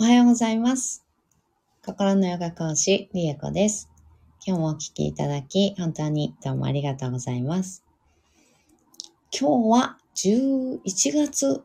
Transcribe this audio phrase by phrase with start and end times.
[0.00, 1.04] おはようございます。
[1.84, 3.90] 心のヨガ講師、リエコです。
[4.46, 7.84] 今日もお聞きいただき、本当にどうもありがとうございます。
[9.38, 10.80] 今日は11
[11.12, 11.62] 月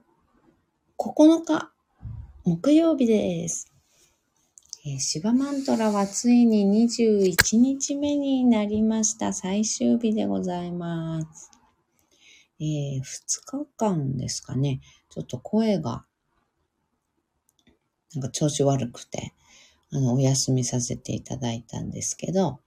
[0.99, 1.71] 9日、
[2.43, 3.71] 木曜日です。
[4.85, 9.31] えー、シバマントラはついに21日目になりました。
[9.31, 11.51] 最終日でございます。
[12.59, 13.01] えー、2
[13.45, 14.81] 日間ですかね。
[15.09, 16.03] ちょっと声が
[18.15, 19.33] なんか調子悪くて、
[19.91, 22.59] あの、お休みさせていただいたんですけど、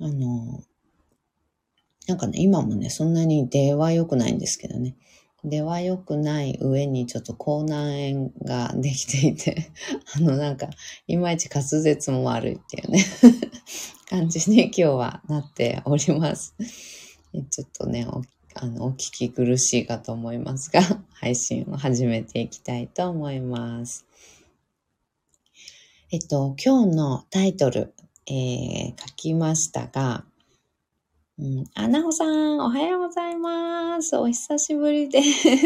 [0.00, 0.62] あの、
[2.06, 4.96] なんかね、今もね、そんなに出は良くないんですけどね。
[5.44, 9.70] 出は良くない上にちょっと口内炎ができていて、
[10.16, 10.68] あの、なんか、
[11.06, 13.04] いまいち滑舌も悪いっていうね、
[14.08, 16.54] 感じに今日はなっております。
[17.50, 18.22] ちょっとね、お
[18.54, 20.80] あのお聞き苦しいかと思いますが、
[21.12, 24.07] 配信を始めていきたいと思います。
[26.10, 27.92] えっと、今日のタイトル、
[28.26, 30.24] えー、書きましたが、
[31.38, 34.16] うん、あ、なほさん、おはようございます。
[34.16, 35.20] お久しぶりで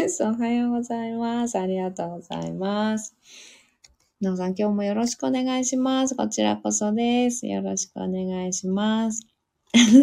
[0.09, 0.21] す。
[0.27, 1.57] おはようございます。
[1.57, 3.15] ありがとうございます。
[4.19, 6.15] なほさん、今日もよろしくお願いします。
[6.17, 7.47] こちらこそです。
[7.47, 9.25] よろしくお願いします。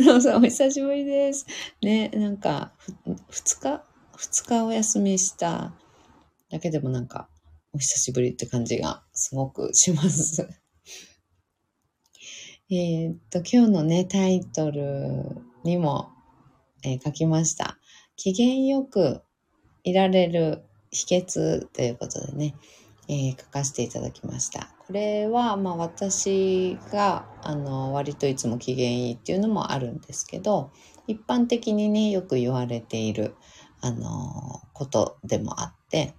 [0.06, 1.44] なほさん、お久しぶりです。
[1.82, 2.72] ね、なんか、
[3.28, 3.84] 二日
[4.16, 5.74] 二日お休みした
[6.48, 7.28] だけでもなんか、
[7.74, 10.48] お久しぶりって感じがすごくします。
[12.70, 16.08] えっと、今日のね、タイトルにも、
[16.82, 17.78] えー、書きました。
[18.16, 19.20] 機嫌よく
[19.84, 22.54] いられる秘訣ということでね、
[23.08, 24.74] えー、書かせていただきました。
[24.86, 30.72] これは、まあ私が、あの、割といつも機嫌いいっていうのもあるんですけど、
[31.06, 33.34] 一般的にね、よく言われている、
[33.82, 36.14] あの、ことでもあって、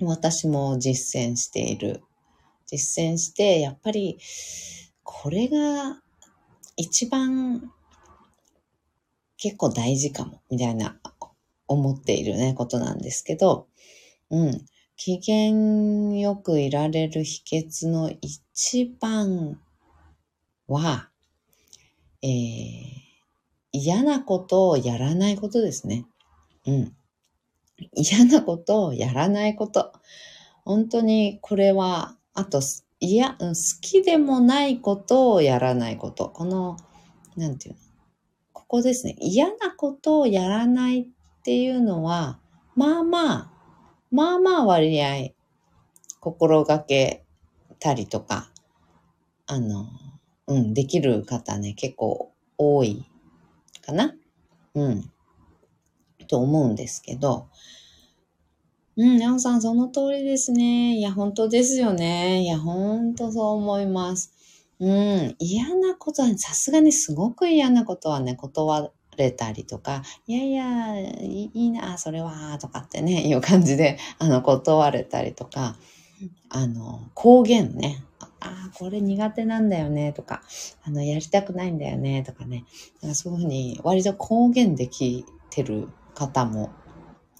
[0.00, 2.02] 私も実践している。
[2.66, 4.18] 実践して、やっぱり、
[5.02, 6.02] これが
[6.76, 7.72] 一番
[9.38, 10.98] 結構大事かも、みたいな
[11.68, 13.68] 思っているね、ことなんですけど、
[14.30, 14.66] うん。
[14.96, 19.60] 機嫌よくいられる秘訣の一番
[20.68, 21.10] は、
[22.22, 22.30] えー、
[23.72, 26.06] 嫌なことをやらないことですね。
[26.66, 26.96] うん。
[27.94, 29.92] 嫌なことをやらないこと。
[30.64, 32.60] 本当にこれは、あと、
[33.00, 36.30] いや、好きでもないことをやらないこと。
[36.30, 36.76] この、
[37.36, 37.80] なんていうの？
[38.52, 39.16] ここですね。
[39.20, 41.06] 嫌なことをやらないっ
[41.44, 42.40] ていうのは、
[42.74, 43.52] まあまあ、
[44.10, 45.30] まあまあ割合、
[46.20, 47.24] 心がけ
[47.78, 48.50] たりとか、
[49.46, 49.86] あの、
[50.48, 53.04] うん、できる方ね、結構多い
[53.82, 54.14] かな。
[54.74, 55.10] うん。
[56.26, 57.48] と思うんですけど、
[58.98, 60.96] うん、なおさん、その通りですね。
[60.96, 62.42] いや、本当ですよね。
[62.42, 64.32] いや、本当そう思います。
[64.80, 75.76] うん、嫌なことは、さすがにすごく嫌なことはね、断れたりとか、いやいや、いいな、それは、とかってね、いう感じで、あの、断れたりとか、
[76.48, 78.02] あの、公言ね。
[78.40, 80.42] ああ、これ苦手なんだよね、とか、
[80.84, 82.64] あの、やりたくないんだよね、とかね。
[83.02, 86.70] だかそういうふうに、割と公言できてる方も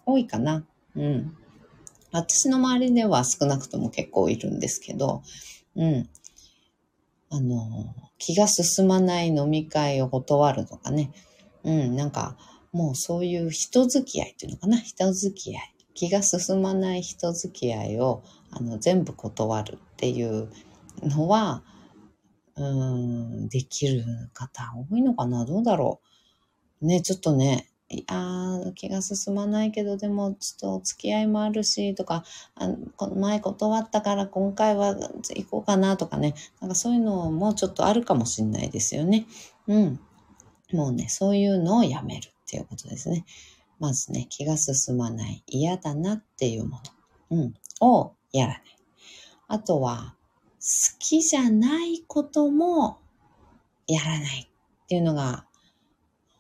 [0.05, 0.65] 多いかな。
[0.95, 1.37] うん。
[2.13, 5.23] 私の周りでは少なくとも結構いるんですけど、
[5.75, 6.09] うん。
[7.31, 11.11] あの、気が進まない飲み会を断るとかね。
[11.65, 12.37] うん、なんか、
[12.73, 14.79] もうそういう人付き合いっていうのかな。
[14.79, 15.75] 人付き合い。
[15.95, 20.51] 気が進まない人付き合いをあの全部断るっていう
[21.03, 21.63] のは、
[22.55, 24.05] うん、できる
[24.35, 26.01] 方多いのかなどうだろ
[26.83, 26.87] う。
[26.87, 32.25] ね、ちょっとね、いや気が進まないけど、でもちょっとお付き合いもあるし、とか、
[32.57, 36.35] あこの前断ったから今回は行こうかなとかね。
[36.61, 39.27] なんかそういうのもちょっとあるかもしれないですよね。
[39.69, 40.01] うん。
[40.73, 43.25] もうね、そういうのをやめるっていうことですね。
[43.79, 46.81] まずね、気が進まない、嫌だなっていうも
[47.31, 48.63] の、うん、をやらない。
[49.49, 50.17] あとは、
[50.59, 52.99] 好きじゃないことも
[53.87, 55.47] やらないっていうのが、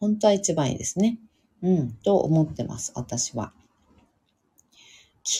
[0.00, 1.20] 本当は一番いいですね。
[1.62, 3.53] うん、と思ってます、私は。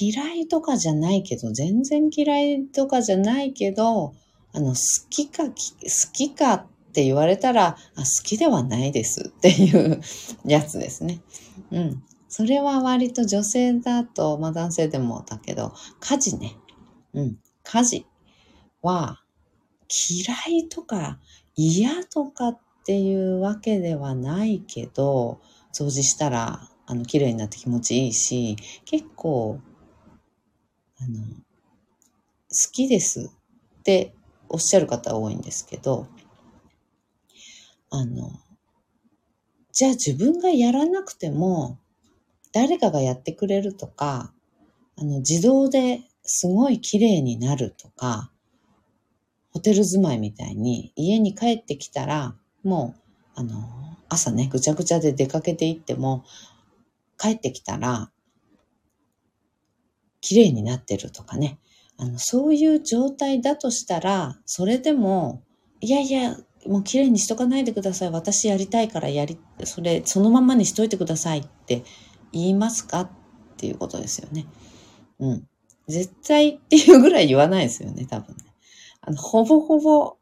[0.01, 4.15] 嫌いとかじゃないけど、全然嫌いとかじゃないけど、
[4.53, 4.77] あの、好
[5.11, 5.53] きか、好
[6.13, 10.01] きかって言われたら、あ、好きではないです っていう
[10.45, 11.21] やつですね。
[11.71, 12.03] うん。
[12.29, 16.57] それは割と女性だと、まあ男性でもだけど、家事ね。
[17.15, 17.39] うん。
[17.63, 18.07] 家事
[18.83, 19.23] は
[19.89, 21.19] 嫌いとか
[21.57, 25.41] 嫌とかっていうわけではないけど、
[25.76, 28.56] 掃除したら、あの、綺麗になって気持ちいいし、
[28.87, 29.61] 結構、
[30.99, 31.19] あの、
[32.49, 33.31] 好きです
[33.81, 34.14] って
[34.49, 36.06] おっしゃる方多いんですけど、
[37.90, 38.31] あの、
[39.73, 41.79] じゃあ自分がやらなくても、
[42.52, 44.32] 誰かがやってくれるとか、
[44.96, 48.32] あの、自動ですごい綺麗になるとか、
[49.52, 53.00] ホテル住まいみたいに家に帰ってきたら、もう、
[53.34, 56.25] あの、朝ね、ぐちゃぐちゃで出かけていっても、
[57.19, 58.11] 帰ってきたら、
[60.20, 61.58] 綺麗になってるとかね。
[61.99, 65.43] あの、そういう状態だとしたら、それでも、
[65.81, 66.37] いやいや、
[66.67, 68.11] もう綺麗にしとかないでください。
[68.11, 71.85] 私やりたいからやり、それ、そのままにしといてくださいって
[72.32, 73.03] 言いますか？
[73.03, 73.11] っ
[73.56, 74.47] ていうことですよね。
[75.20, 75.49] うん。
[75.88, 78.43] 絶対っていうぐらい言わないですよね、多分ね。
[79.00, 80.17] あの、ほぼほぼ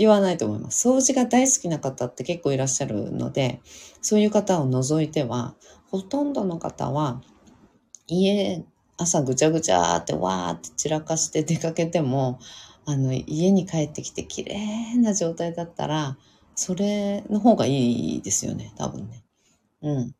[0.00, 0.88] 言わないと思います。
[0.88, 3.60] 掃除が大好きな方って結構いらっしゃるので、
[4.00, 5.54] そういう方を除いては、
[5.90, 7.20] ほとんどの方は、
[8.06, 8.64] 家、
[8.96, 12.38] 朝ぐちゃぐちゃってわーって散らかして出かけても、
[12.86, 16.16] あの、家に帰ってきて綺麗な状態だったら、
[16.54, 19.22] それの方がいいですよね、多分ね。
[19.82, 20.14] うん。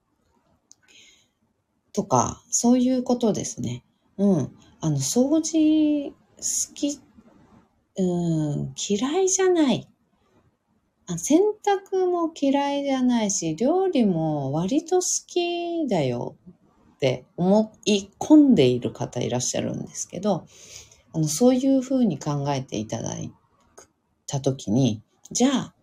[1.94, 3.82] とか、そういうことですね。
[4.19, 4.53] うん。
[4.82, 7.00] あの、掃除好き、
[8.00, 9.88] うん、嫌いじゃない。
[11.06, 16.37] あ洗濯も嫌いじゃないし、料理も割と好きだよ
[16.94, 20.47] って思い込んでいる方いらっしゃるんですけど、
[21.12, 23.32] あの、そういうふうに考えていただい
[24.26, 25.75] たときに、じゃあ、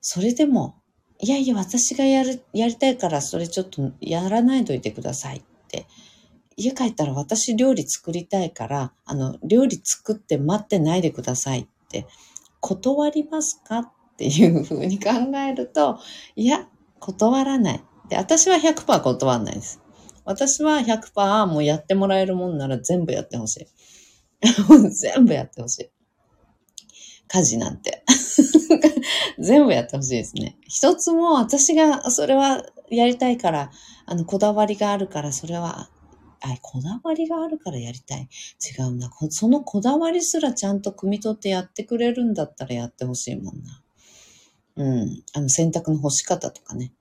[0.00, 0.76] それでも、
[1.20, 5.42] いやいや、私がやる、やりたいから、それちょっとやらないといてください。
[6.58, 12.04] 家帰ったら私料理作りたいから、あの、料理作って待ってないでくださいって、
[12.60, 16.00] 断りますかっていうふうに考えると、
[16.34, 16.68] いや、
[16.98, 17.84] 断らない。
[18.08, 19.80] で、私は100%断らないです。
[20.24, 23.66] 私は100%もうやってもらえるもんなら全部やってほしい。
[24.90, 25.90] 全部やってほしい。
[27.28, 28.02] 家事なんて。
[29.38, 30.56] 全部やってほしいですね。
[30.66, 33.70] 一つも私がそれはやりたいから、
[34.06, 35.88] あの、こだわりがあるから、それは、
[36.40, 38.28] あ、こだわりがあるからやりたい。
[38.78, 39.10] 違うな。
[39.30, 43.82] そのこだわりすらちゃんと汲み取ってやってくれるんだったらやってほしいもんな。
[44.76, 45.22] うん。
[45.34, 46.92] あの、洗濯の干し方とかね。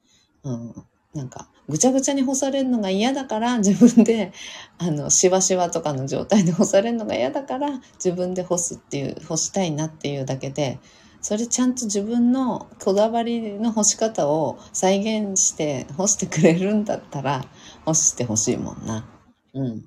[0.43, 0.73] うん。
[1.13, 4.31] なんか、ぐちゃぐちゃに干されるのが嫌だから、自分で、
[4.77, 10.79] あの、しわしわとかの状態で干されるのが嫌だから、自分で干すっていう、干したいなっていうだけで、
[11.21, 17.43] それちゃんと自分のこだわりの干し方を再現して干してくれるんだったら、
[17.85, 19.16] 干してほしいもんな。
[19.53, 19.85] うん。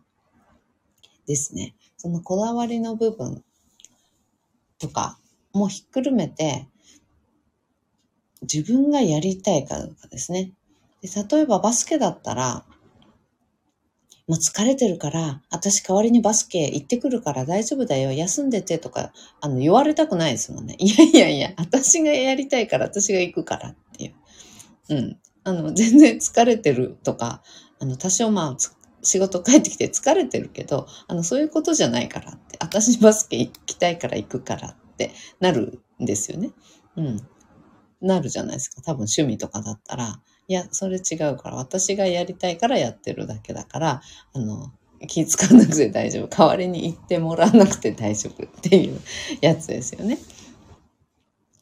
[1.26, 1.74] ですね。
[1.96, 3.44] そのこだわりの部分
[4.78, 5.18] とか
[5.52, 6.66] もひっくるめて、
[8.42, 10.52] 自分がやりたいかどうかですね。
[11.02, 12.64] で例えばバスケだったら、
[14.30, 20.76] もう疲れてるから、私代わりにバスケ行ってくるから大丈夫だよ、休んでてとか、あの、言われたくないですもんね。
[20.80, 24.14] いやいやいや、私がやりたいから、私が行くからっていう。
[24.90, 25.18] うん。
[25.42, 27.42] あの、全然疲れてるとか、
[27.80, 28.56] あの、多少まあ、
[29.02, 36.50] 仕事帰ってきて疲れてるけど、あの、そういうことじゃないからって、私バスケ行きたいから行くからってなるんですよね。
[36.96, 37.20] うん。
[38.00, 38.82] なるじゃないですか。
[38.82, 44.02] 多分趣味とかだったら、いや、それ違うから、私がやりたいからやってるだけだから、
[44.32, 44.72] あの、
[45.06, 46.28] 気使わなくて大丈夫。
[46.28, 49.00] 代わりに言ってもらわなくて大丈夫っていう
[49.40, 50.18] やつですよね。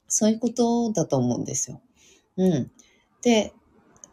[0.09, 1.81] そういうことだと思うんですよ。
[2.37, 2.71] うん。
[3.23, 3.53] で、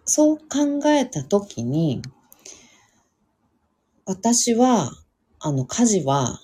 [0.03, 2.01] そう考えたときに、
[4.05, 4.91] 私は、
[5.39, 6.39] あの、家事は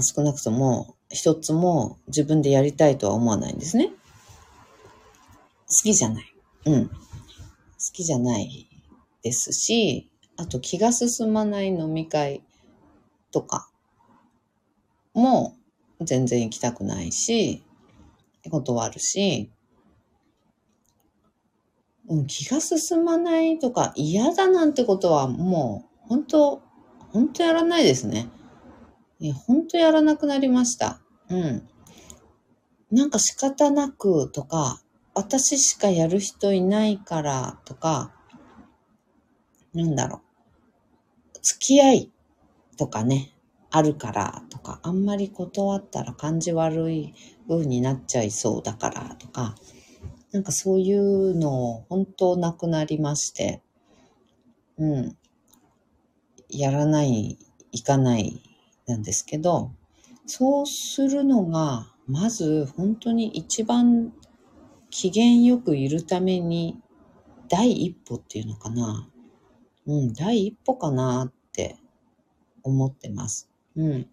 [0.00, 3.88] 少なくとも一つも自分でやりたいとは思わないんですね。
[3.88, 3.94] 好
[5.82, 6.34] きじゃない。
[6.66, 6.88] うん。
[6.88, 6.94] 好
[7.92, 8.68] きじゃない
[9.22, 12.42] ですし、あと気が進まない飲み会
[13.30, 13.68] とか
[15.12, 15.56] も
[16.00, 17.62] 全然行きたくないし、
[18.50, 19.50] 断るし、
[22.08, 26.62] うん、気が進まないとか嫌だなんてことはもう本当、
[27.14, 28.28] 本当やらないですね。
[29.20, 31.00] いや、本当やらなくなりました。
[31.30, 31.68] うん。
[32.90, 34.82] なんか仕方なくとか、
[35.14, 38.12] 私しかやる人いないからとか、
[39.72, 40.22] なんだろ
[41.36, 41.38] う。
[41.40, 42.12] 付き合い
[42.76, 43.32] とかね、
[43.70, 47.14] あるからとか、あんまり断ったら感じ悪い
[47.48, 49.54] 風になっちゃいそうだからとか、
[50.32, 53.62] なんかそういうのを本当なくなりまして、
[54.78, 55.16] うん。
[56.58, 57.38] やらない、
[57.72, 58.40] 行かない
[58.86, 59.72] なんですけど、
[60.26, 64.12] そうするのが、まず本当に一番
[64.90, 66.80] 機嫌よくいるために、
[67.48, 69.08] 第一歩っていうのかな。
[69.86, 71.76] うん、第一歩かなって
[72.62, 73.50] 思ってます。
[73.76, 74.04] うん。
[74.04, 74.08] 好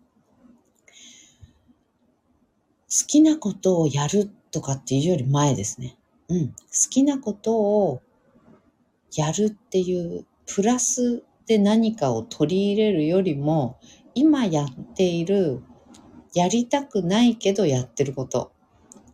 [3.07, 5.97] きなことをやるとかっていうより前ですね。
[6.27, 6.47] うん。
[6.49, 6.55] 好
[6.89, 8.01] きなことを
[9.15, 13.77] やるっていうプラスで何かを取り入れるよりも
[14.15, 15.61] 今やっている
[16.33, 18.53] やりたくないけどやってること。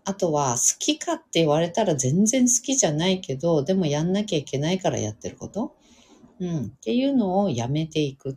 [0.05, 5.75] あとは好きかって言われたら全然好きじゃないけど、でもやんなきゃいけないからやってること。
[6.39, 6.65] うん。
[6.65, 8.33] っていうのをやめていく。
[8.33, 8.35] っ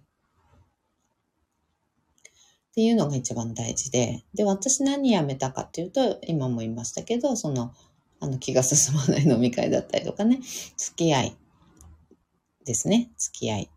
[2.74, 4.24] ていうのが一番大事で。
[4.32, 7.74] で、私何やめたかっていうと、今も言いましたけど、その、
[8.18, 10.40] あの気が進まない飲み会だったりとかね、
[10.78, 11.36] 付き合い
[12.64, 13.10] ですね。
[13.18, 13.70] 付き合い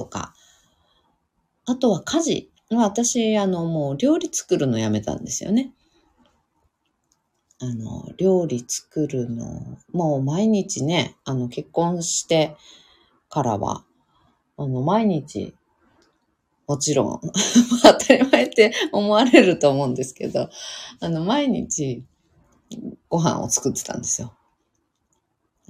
[0.00, 0.34] とか。
[1.66, 2.50] あとは家事。
[2.70, 5.72] 私、あの、もう料理作るのやめたんですよね。
[7.58, 12.56] あの、料理作るの、もう毎日ね、あの、結婚して
[13.28, 13.84] からは、
[14.56, 15.54] あの、毎日、
[16.66, 17.20] もちろん、
[17.82, 20.48] 当たり前って思われると思うんですけど、
[21.00, 22.04] あの、毎日、
[23.08, 24.32] ご飯を作ってたんですよ。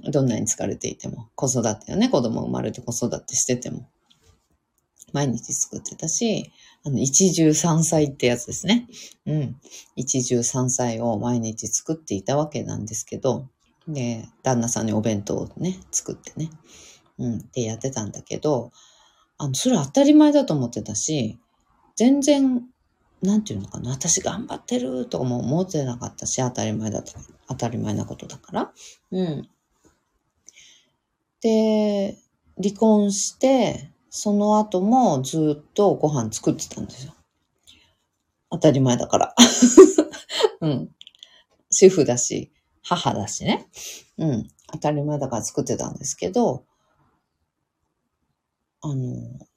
[0.09, 3.89] どんなに疲れていても、子育てよね、子供生まれて子育てしてても。
[5.13, 6.51] 毎日作ってたし、
[6.83, 8.87] あの、一汁三菜ってやつですね。
[9.25, 9.55] うん。
[9.95, 13.47] 一汁三菜を毎日作っていたわけなんですけど、
[13.87, 16.49] で、旦那さんにお弁当をね、作ってね。
[17.17, 17.37] うん。
[17.37, 18.71] ってやってたんだけど、
[19.37, 21.39] あの、それ当たり前だと思ってたし、
[21.95, 22.63] 全然、
[23.21, 27.13] なんていうのかな、私頑張ってるとかも思ってなかったし、当たり前だと、
[27.47, 28.71] 当たり前なことだから。
[29.11, 29.49] うん。
[31.41, 32.17] で、
[32.61, 37.15] 離婚して、その後もずっとご飯作ってたんですよ。
[38.51, 39.35] 当たり前だから。
[40.59, 40.93] うん。
[41.71, 42.51] 主婦だし、
[42.83, 43.69] 母だしね。
[44.17, 44.47] うん。
[44.67, 46.65] 当たり前だから作ってたんですけど、
[48.81, 49.47] あの、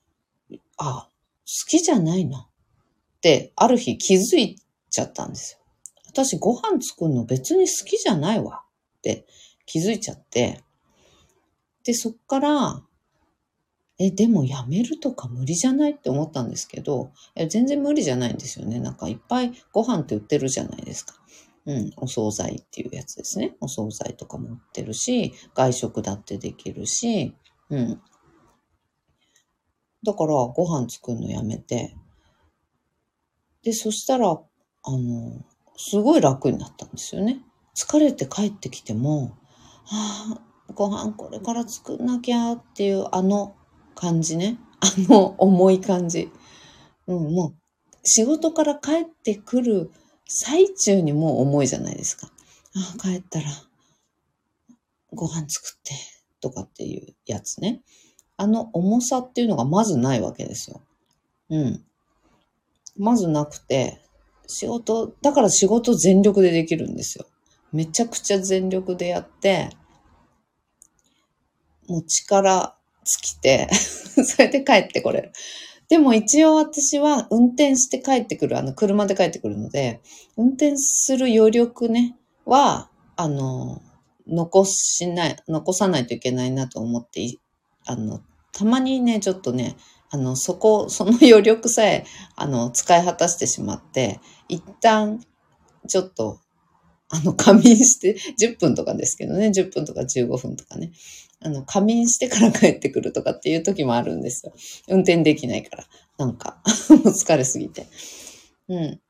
[0.76, 2.48] あ、好きじゃないな。
[2.48, 5.58] って、ある日気づいちゃったんですよ。
[6.06, 8.62] 私ご飯作るの別に好きじゃないわ。
[8.98, 9.26] って
[9.66, 10.62] 気づいちゃって。
[11.82, 12.84] で、そっから、
[13.98, 17.12] え、でもやめるとか無理じゃないって思ったんですけど、
[17.48, 18.80] 全然無理じゃないんですよね。
[18.80, 21.14] なんかいっぱいご飯って売ってるじゃないですか。
[21.66, 23.56] うん、お惣菜っていうやつですね。
[23.60, 27.34] お惣菜とかも売ってるし、外食だってできるし、
[27.70, 28.00] うん。
[30.04, 31.96] だからご飯作るのやめて、
[33.62, 35.44] で、そしたら、あの、
[35.76, 37.40] すごい楽になったんですよね。
[37.74, 39.38] 疲れて帰ってきても、
[39.86, 40.40] はあ、
[40.74, 43.56] ご飯これから作んなきゃっていうあの
[43.94, 44.58] 感じね。
[44.80, 46.30] あの重い感じ。
[47.06, 47.54] うん、もう
[48.02, 49.90] 仕事から帰ってくる
[50.26, 52.30] 最中にもう重いじゃないですか。
[52.74, 53.46] あ、帰ったら
[55.12, 55.94] ご飯作って
[56.40, 57.82] とかっていうやつね。
[58.36, 60.80] あの重さっていうのがまずないわけですよ。
[61.50, 61.84] うん。
[62.96, 64.00] まずなくて、
[64.46, 67.26] 仕事、だから仕事全力でできるんですよ。
[67.72, 69.70] めちゃくちゃ全力でやって、
[71.88, 75.32] もう力尽きて それで帰ってこれる。
[75.88, 80.00] でも一応私は運転して帰ってくる、あの、車で帰ってくるので、
[80.36, 83.82] 運転する余力ね、は、あの、
[84.26, 87.38] 残しない、残さないといけないなと思って、
[87.86, 88.20] あの、
[88.52, 89.76] たまにね、ちょっとね、
[90.10, 92.04] あの、そこ、その余力さえ、
[92.36, 95.20] あの、使い果たしてしまって、一旦、
[95.88, 96.40] ちょっと、
[97.08, 100.92] あの、仮眠して、10分とかですけどね、10分とか15分とかね。
[101.44, 104.52] あの、仮眠してから帰ってくるとかっていう時もあるんですよ。
[104.88, 105.84] 運転できないから。
[106.16, 107.86] なんか、 疲れすぎて。
[108.68, 109.00] うん。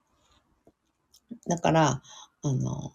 [1.48, 2.02] だから、
[2.42, 2.92] あの、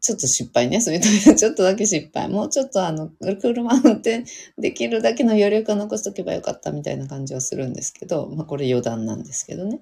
[0.00, 0.80] ちょっと失敗ね。
[0.80, 2.28] そういう時はちょっとだけ失敗。
[2.28, 4.24] もうちょっとあの、車運転
[4.58, 9.80] できるだけの余力を残しとけばよかったみたいな感じはするんですけど、まあこれ余談なんですけどね。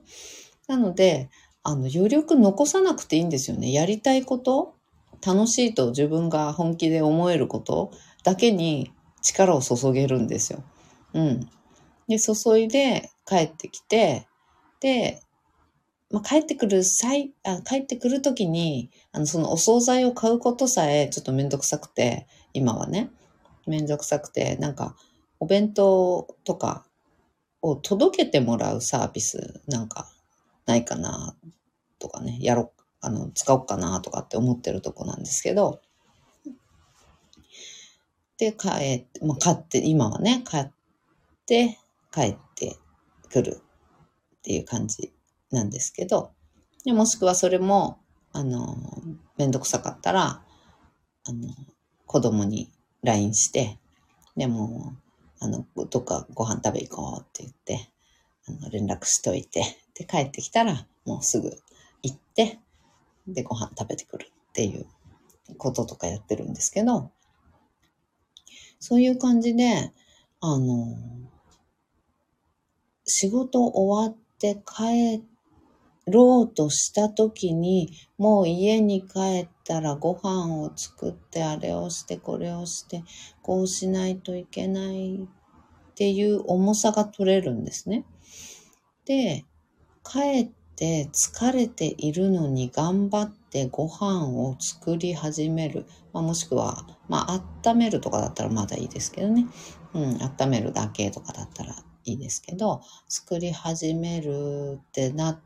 [0.69, 1.31] なので、
[1.63, 3.73] あの、余力残さなくていいんですよね。
[3.73, 4.77] やりたいこと、
[5.27, 7.93] 楽しいと自分が本気で思えること
[8.23, 10.63] だけに力を注げるんですよ。
[11.15, 11.49] うん。
[12.09, 14.27] で、注いで帰ってきて、
[14.81, 15.21] で、
[16.11, 23.11] まあ、帰ってくる際、あ帰ってくるときに、あの、そのお惣菜を買うことさえちょっとめんどくさくて、今はね、
[23.67, 24.95] めんどくさくて、なんか、
[25.41, 26.85] お弁当とか
[27.63, 30.13] を届けてもらうサービスなんか
[30.67, 31.35] ないかな
[31.99, 35.81] とかね、やろう、あの、使おうかなとかって思ってるとこなんですけど、
[38.43, 40.71] で、帰って、まあ、買って、今はね、買っ
[41.47, 41.79] て、
[42.13, 42.77] 帰って
[43.31, 43.63] くる
[44.39, 45.13] っていう感じ
[45.53, 46.33] なんですけど、
[46.85, 48.01] でもしくはそれも、
[48.33, 48.77] あの、
[49.37, 50.43] めんどくさかったら、
[51.25, 51.51] あの、
[52.07, 52.69] 子供に
[53.05, 53.79] LINE して、
[54.37, 54.93] でも、
[55.39, 57.91] あの、どっかご飯食べ行こうって言って、
[58.49, 59.63] あの連絡しといて、
[59.95, 61.57] で、帰ってきたら、もうすぐ
[62.03, 62.59] 行って、
[63.29, 64.87] で、ご飯食べてくるっていう
[65.59, 67.13] こととかやってるんですけど、
[68.83, 69.93] そういう感じで、
[70.41, 70.97] あの、
[73.05, 75.23] 仕事終わって帰
[76.11, 83.05] ろうとした時に、もう家に帰ったらご飯を作ってあれをしてこれをして
[83.41, 88.05] こうしないといけないっていう重さが取れるんですね。
[89.05, 89.45] で、
[90.03, 95.87] 帰って疲れているのに頑張ってでご飯を作り始める。
[96.13, 99.47] まあ、もしくは、まあ、温めるとかだったらまだいいですけどね。
[99.95, 105.41] うん、温めるだけとかだったらいいですけど、作り始めるってなっ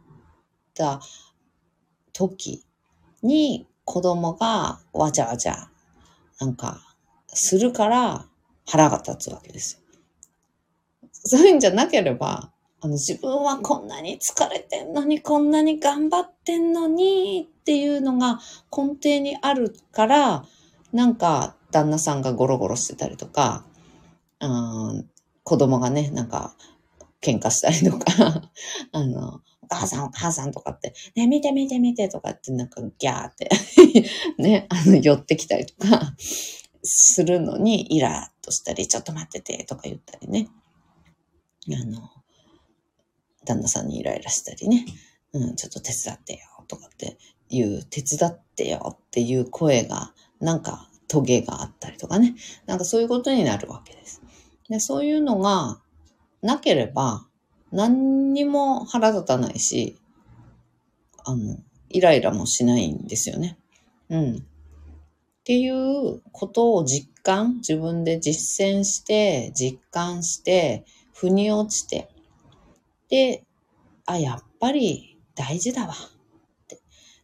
[0.73, 1.01] た
[2.13, 2.65] 時
[3.23, 5.69] に子供がわちゃわちゃ
[6.41, 6.81] なんか
[7.29, 8.27] するから
[8.67, 9.87] 腹が立つわけですよ。
[11.13, 12.53] そういうんじゃなければ、
[12.87, 18.39] あの自分はこんなに疲れてんのに、こんなに頑張ってんのにっていうのが
[18.71, 20.45] 根底にあるから、
[20.93, 23.65] なんか旦那さんがゴロゴロしてたりとか、
[24.41, 25.11] うん、
[25.43, 26.55] 子供がね、なんか
[27.21, 28.51] 喧嘩したりとか、
[28.93, 33.51] あの、お母さんお母さんとかって、ね、見て見て見てとかってなんかギャーって
[34.39, 36.15] ね、あの、寄ってきたりとか
[36.85, 40.49] するのにイラッとしたり、ちょっと待っててとか言ったりね。
[41.75, 42.09] あの、
[43.47, 44.85] 旦那さんにイライラしたりね、
[45.33, 47.17] うん、ちょっと手伝ってよとかって
[47.49, 52.35] いう、手伝ってよっていう声が、なんかトゲがあったりとかね、
[52.67, 54.21] なんかそういうことになるわけです。
[54.69, 55.81] でそういうのが
[56.43, 57.27] なければ、
[57.73, 59.99] 何にも腹立たないし、
[61.25, 63.59] あの、イライラもしないんですよね。
[64.09, 64.37] うん。
[64.37, 64.41] っ
[65.45, 72.09] ていうことを実感、自分で実践して、実感して、腑に落ちて、
[73.09, 73.45] で、
[74.07, 75.95] あ、やっぱり大事だわ。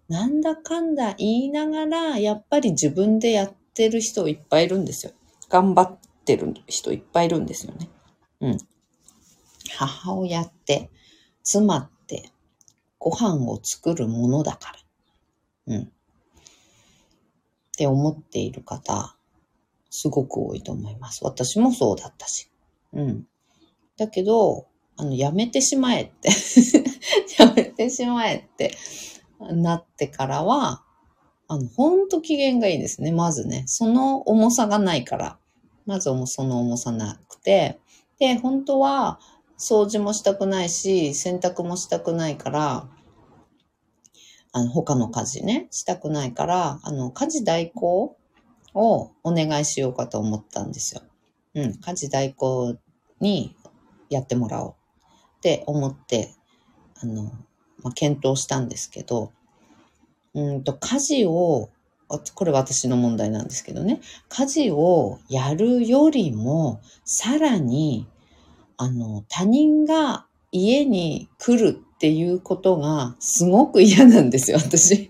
[0.09, 5.13] なんだかんだ言いながら、やっぱり自分でやってる人いっぱいいるんですよ。
[5.49, 7.89] 頑張ってる人いっぱいいるんですよね。
[8.41, 8.59] うん。
[9.77, 10.91] 母親って、
[11.43, 12.31] 妻って、
[12.99, 14.75] ご飯を作るものだか
[15.67, 15.75] ら。
[15.75, 15.83] うん。
[15.83, 15.89] っ
[17.77, 19.17] て思っている方、
[19.89, 21.25] すごく多いと思います。
[21.25, 22.51] 私もそうだったし。
[22.93, 23.27] うん。
[23.97, 24.67] だけど、
[25.03, 26.31] あの、やめてしまえって
[27.43, 28.73] やめてしまえって
[29.41, 30.85] なってからは、
[31.49, 33.11] あの、ほんと機嫌がいいですね。
[33.11, 33.65] まずね。
[33.67, 35.39] その重さがないから。
[35.87, 37.81] まずその重さなくて。
[38.21, 39.19] で、本当は、
[39.59, 42.89] 掃除もしたくないし、洗濯もしたくないから、
[44.53, 48.17] あの、他の家事ね、したくないから、あの、家事代行
[48.73, 51.03] をお願いしようかと思ったんですよ。
[51.55, 52.77] うん、家事代行
[53.19, 53.57] に
[54.09, 54.75] やってもらおう
[55.43, 56.31] って思って、
[57.03, 57.25] あの、
[57.83, 59.33] まあ、検討したんですけど、
[60.35, 61.71] うんと、家事を、
[62.35, 68.07] これ私の問題なんですけどね、家事をやるよりも、さらに、
[68.77, 75.09] あの、他人が家に来るっていうことがすごく嫌なんですよ、私。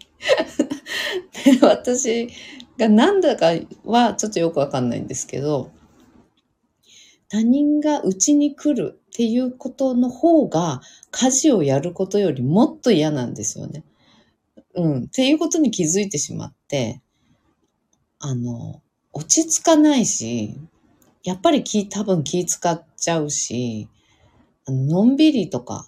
[1.60, 2.30] 私
[2.78, 3.50] がなんだか
[3.84, 5.72] はちょっとよくわかんないんですけど、
[7.28, 13.84] 他人がうちに来るっていうことの方が家事をやることよりもっと嫌なんですよね。
[14.74, 15.04] うん。
[15.04, 17.02] っていうことに気づいてしまって、
[18.20, 18.80] あの、
[19.12, 20.58] 落ち着かないし、
[21.24, 23.86] やっぱり気、多分気使っちゃうし、
[24.66, 25.86] のんびりとか、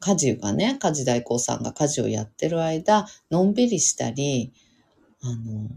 [0.00, 4.52] 家事がね、家事代行さんが家事をやってる間、のんびりしたり、
[5.22, 5.68] あの、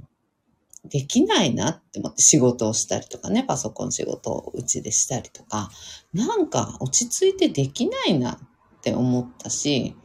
[0.90, 5.70] できないなって思って仕事をしたりとかね、パソコン仕事をうちでしたりとか、
[6.14, 8.40] なんか落ち着いてできないなっ
[8.82, 9.96] て思ったし、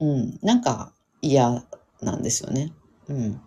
[0.00, 1.64] うん、なんか嫌
[2.00, 2.72] なんですよね。
[3.08, 3.40] うん。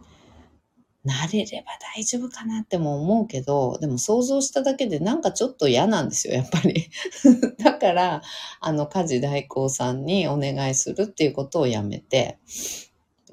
[1.05, 6.89] 慣れれば大丈夫かなっても思うけど、でも想像しただけでなんかちょっと嫌なんですよ、やっぱり。
[7.59, 8.21] だから、
[8.61, 12.39] あの、家事代行さんにお願いするっていうことをやめて、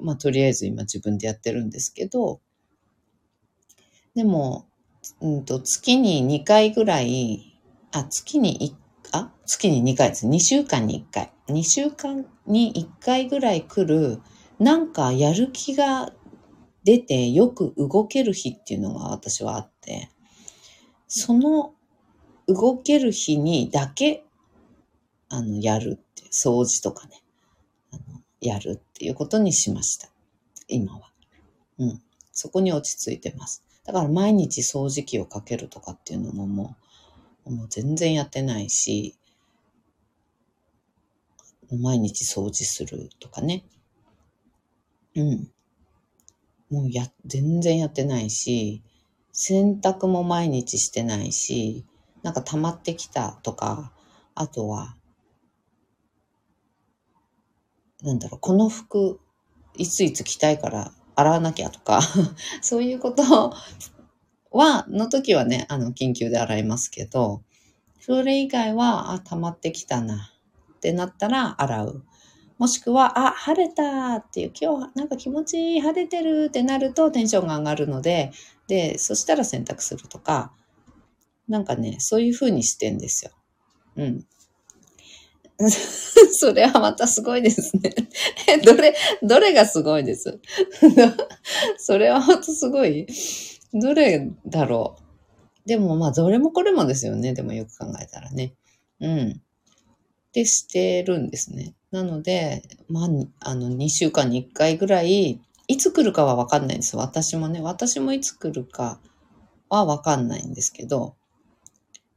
[0.00, 2.40] まあ、とりあえず今自分でやってるんですけど、
[4.14, 4.66] でも、
[5.20, 7.58] うんと、月に2回ぐらい、
[7.92, 8.74] あ、月に
[9.12, 10.26] 1、あ、月に2回です。
[10.26, 11.32] 2週間に1回。
[11.48, 14.20] 2週間に1回ぐらい来る、
[14.58, 16.12] なんかやる気が
[16.84, 20.10] 出てよく動ける日っていうのが私はあって、
[21.08, 21.74] その
[22.46, 24.24] 動ける日にだけ、
[25.28, 27.22] あの、やるって、掃除とかね、
[27.92, 30.08] あの、やるっていうことにしました。
[30.68, 31.12] 今は。
[31.78, 32.02] うん。
[32.32, 33.64] そこに落ち着いてます。
[33.90, 36.76] だから毎日掃除機をかけるとかっていうのもも
[37.44, 39.16] う、もう全然やってないし、
[41.72, 43.64] 毎日掃除するとかね。
[45.16, 45.50] うん。
[46.70, 48.80] もうや、全然やってないし、
[49.32, 51.84] 洗濯も毎日してないし、
[52.22, 53.92] なんか溜まってきたとか、
[54.36, 54.96] あとは、
[58.04, 59.18] なんだろう、この服、
[59.76, 62.00] いついつ着たいから洗わなきゃとか、
[62.60, 63.54] そういうこと
[64.50, 67.42] は、の時はね、あの、緊急で洗いますけど、
[68.00, 70.32] それ以外は、あ、溜まってきたな
[70.76, 72.04] ってなったら洗う。
[72.58, 78.32] もしくは、あ、晴れたっていう、今日なんか気持ちいい、晴れてるってなるとテンションが上がるので、
[78.66, 80.52] で、そしたら洗濯するとか、
[81.48, 83.32] なんかね、そういう風にしてんですよ。
[83.96, 84.26] うん。
[86.32, 87.94] それはまたすごいですね。
[88.64, 90.40] どれ、どれがすごいです？
[91.78, 93.06] それはまたすごい？
[93.74, 95.68] どれだろう？
[95.68, 97.34] でもまあ、どれもこれもですよね。
[97.34, 98.54] でもよく考えたらね。
[99.00, 99.42] うん。
[100.32, 101.74] で、してるんですね。
[101.90, 103.08] なので、まあ、
[103.40, 106.96] あの、2週間に1回ぐらい、いつ来るかはわかんないんです。
[106.96, 107.60] 私もね。
[107.60, 109.00] 私もいつ来るか
[109.68, 111.16] はわかんないんですけど、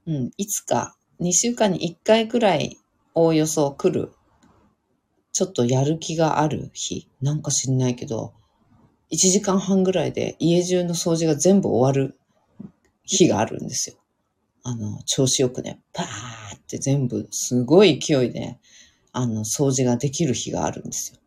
[0.07, 2.79] うん、いつか、2週間に1回ぐらい
[3.15, 4.11] おおよそ来る、
[5.31, 8.33] ちょっとやる気がある日、なんか知んないけど、
[9.11, 12.17] 1時間半ぐらいで家中の掃除が全部終わる
[13.03, 13.97] 日があるんですよ。
[14.63, 16.07] あの、調子よくね、パー
[16.55, 18.57] って全部すごい勢いで、
[19.11, 21.19] あの、掃除ができる日があるんですよ。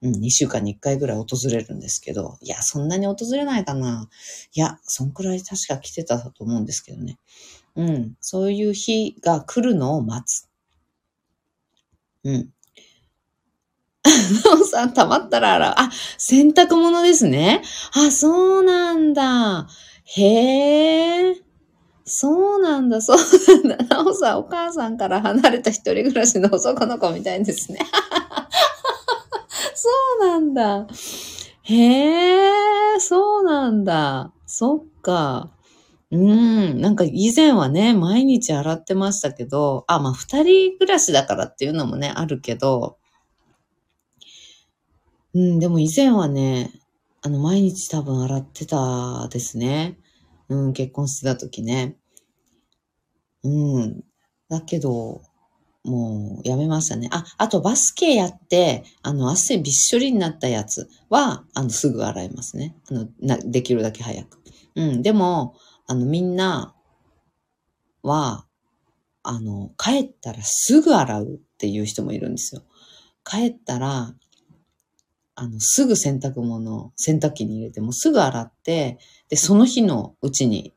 [0.00, 4.08] うん、2週間に1回ぐらい訪れるんですけど、いや、そんなに訪れないかな。
[4.54, 7.18] いや、そんくらい確か来てたと思うんですけどね。
[7.76, 10.47] うん、そういう日が来るのを待つ。
[12.28, 12.48] うん。
[14.44, 15.74] なおさん、溜まったら洗う。
[15.76, 17.62] あ、洗濯物ですね。
[17.94, 19.66] あ、そうなんだ。
[20.04, 21.36] へえ。
[22.04, 23.18] そうなんだ、そう
[23.68, 23.96] なんだ。
[23.96, 27.80] なおさん、お母さんから離れた一人暮らしの男の子みたいですね。
[29.74, 29.88] そ
[30.22, 30.86] うなんだ。
[31.62, 32.50] へえ、
[32.98, 34.32] そうなんだ。
[34.46, 35.50] そっか。
[36.10, 36.80] うん。
[36.80, 42.98] なんか以前はね、毎日洗ってましたけど、あ、まあ二人暮らしだからっていうのもね、あるけど、
[45.34, 46.72] うん、でも以前はね、
[47.22, 49.98] あの、毎日多分洗ってたですね。
[50.48, 51.96] うん、結婚してた時ね。
[53.44, 54.04] うん。
[54.48, 55.20] だけど、
[55.84, 57.08] もうやめましたね。
[57.12, 62.76] あ、あとバスケやって、あの、汗びっしょりになったやつは、あの、すぐ洗いますね。
[62.90, 64.40] あの、な、できるだけ早く。
[64.76, 65.54] うん、でも、
[65.88, 66.74] あの、みんな
[68.02, 68.44] は、
[69.22, 72.62] あの、帰ったらすぐ洗うっていう人もいるんですよ。
[73.24, 74.14] 帰ったら、
[75.34, 78.98] あの、すぐ洗濯物、洗濯機に入れてもすぐ洗って、
[79.30, 80.74] で、その日のうちに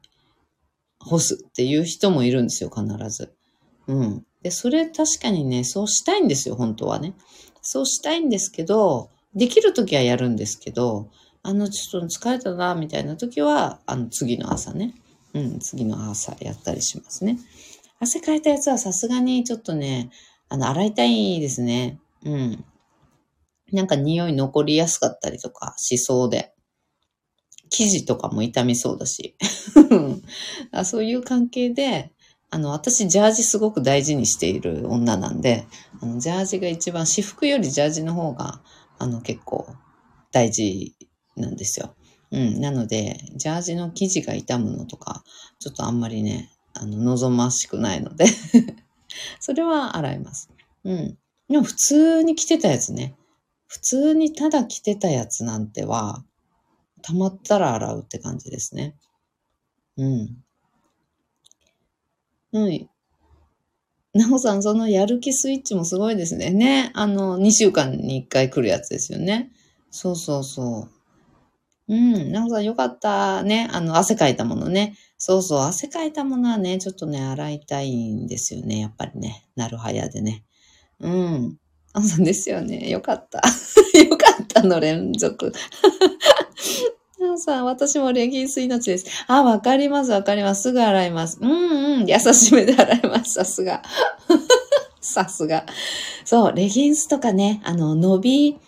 [1.00, 3.34] 干すっていう人もいるんですよ、必ず。
[3.88, 4.26] うん。
[4.43, 7.15] で、それ確かにね、そうしたいんですよ、本当はね。
[7.62, 11.10] そうしたいんですけど、できるときはやるんですけど、
[11.43, 14.93] あの、ちょっと疲れたな、みたいなときは、あの、次の朝ね。
[15.34, 17.39] うん、次の朝やったりしますね。
[18.00, 20.10] 汗かいたやつはさすがにちょっとね、
[20.50, 22.00] あの、洗いたいですね。
[22.26, 22.65] うん。
[23.72, 26.54] なんか匂い残りやすかったりとかしそうで。
[27.70, 29.36] 生地とかも傷みそうだし。
[30.84, 32.12] そういう関係で、
[32.50, 35.65] あの、私、ジャージすごく大事にしている女なんで、
[36.02, 38.62] あの、ジャージが一番、私服よりジャージの方が、
[39.00, 39.65] あの、結構
[40.34, 40.94] 大事
[41.38, 41.96] なんですよ。
[42.32, 42.62] うん。
[42.62, 45.24] なので、ジャージの生地が傷むのとか、
[45.60, 48.26] ちょっとあんまりね、あの、望ましくないので、
[49.39, 50.50] それは洗います。
[50.84, 51.17] うん。
[51.50, 53.15] でも普通に着てたやつね。
[53.67, 56.24] 普通にただ着てたやつなんては、
[57.02, 58.96] 溜まったら洗うって感じですね。
[59.98, 60.44] うん。
[62.54, 62.89] うん。
[64.13, 66.52] なおさん、そのやる気スイッチもすごいですね。
[66.52, 66.91] ね。
[66.94, 69.52] あの、2週間に1回来るやつですよね。
[69.89, 71.01] そうそうそう。
[71.92, 72.32] うん。
[72.32, 73.44] なおさん、よかった。
[73.44, 73.68] ね。
[73.70, 74.96] あの、汗かいたものね。
[75.18, 75.60] そうそう。
[75.60, 78.80] 汗かいたものはね、ちょっとね、洗いたいんですよね。
[78.80, 79.46] やっぱりね。
[79.58, 80.46] なるはやでね。
[81.02, 81.58] うん。
[81.94, 82.90] なおさんですよね。
[82.90, 83.42] よかった。
[84.00, 85.52] よかったの連続。
[87.20, 89.08] なおさん、私もレギンス命です。
[89.28, 90.62] あ、わかります、わかります。
[90.62, 91.40] すぐ洗います。
[91.42, 92.10] うんうん。
[92.10, 93.34] 優しめで洗います。
[93.34, 93.82] さすが。
[95.02, 95.66] さすが。
[96.24, 98.60] そう、レギンスとかね、あの、伸び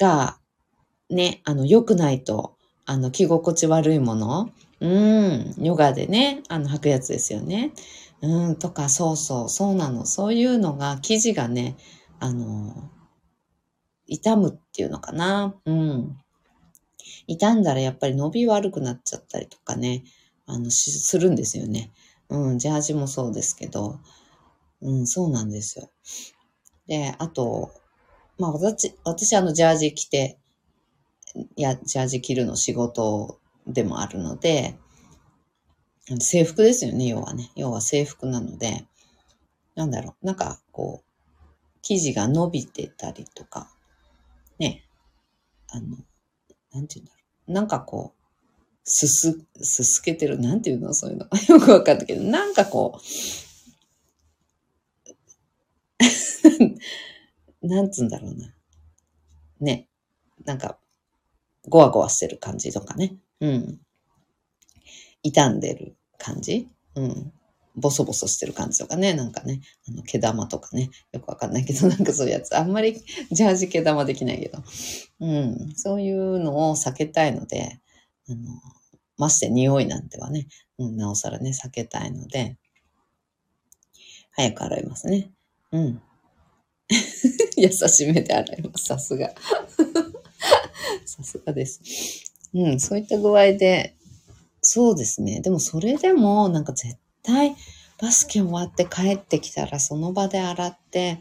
[0.00, 0.38] が、
[1.10, 4.50] ね、あの、良くないと、あの、着心地悪いもの。
[4.80, 5.54] うん。
[5.58, 7.72] ヨガでね、あの、履くやつですよね。
[8.20, 10.06] うん、とか、そうそう、そうなの。
[10.06, 11.76] そういうのが、生地がね、
[12.20, 12.90] あの、
[14.06, 15.54] 傷むっていうのかな。
[15.64, 16.18] うん。
[17.26, 20.04] 傷んだらやっぱり伸び悪くなっちゃったりとかね、
[20.46, 21.92] あの、するんですよね。
[22.28, 23.98] うん、ジャージもそうですけど、
[24.80, 25.90] うん、そうなんですよ。
[26.86, 27.70] で、あと、
[28.38, 30.38] まあ私、私あのジャージ着て、
[31.56, 34.76] や、ジャージ着るの仕事でもあるので、
[36.20, 37.50] 制服ですよね、要はね。
[37.54, 38.86] 要は制服なので、
[39.74, 41.08] なんだろう、なんかこう、
[41.82, 43.70] 生地が伸びてたりとか、
[44.58, 44.84] ね、
[45.68, 45.96] あの、
[46.72, 47.52] なんて言うんだろう。
[47.52, 48.18] なんかこう、
[48.84, 50.38] すす、すすけてる。
[50.40, 50.94] なんて言うの？
[50.94, 51.26] そういうの。
[51.48, 52.98] よくわかったけど、なんかこ
[57.62, 58.54] う、 なんつうんだろうな。
[59.60, 59.88] ね。
[60.44, 60.78] なんか、
[61.68, 63.16] ゴワゴワしてる感じとかね。
[63.40, 63.80] うん。
[65.22, 66.68] 傷んでる感じ？
[66.94, 67.32] うん。
[67.76, 69.14] ボソボソしてる感じとかね。
[69.14, 69.60] なんかね。
[69.88, 70.90] あの、毛玉とかね。
[71.12, 72.56] よくわかんないけど、 なんかそういうやつ。
[72.56, 73.00] あんまり
[73.30, 74.62] ジャージ毛玉できないけど。
[75.20, 75.72] うん。
[75.76, 77.80] そういうのを避けたいので、
[78.28, 78.60] あの、
[79.16, 82.56] まして匂いなんてはね、うん、なおさらね、避けたいので、
[84.32, 85.32] 早く洗いますね。
[85.72, 86.02] うん。
[87.56, 88.86] 優しめで洗います。
[88.86, 89.34] さすが。
[91.04, 91.80] さすがです。
[92.54, 93.96] うん、そういった具合で、
[94.60, 95.40] そうですね。
[95.40, 97.56] でもそれでも、なんか絶対、
[98.00, 101.20] バスケ終わって帰ってきたらその場で洗って、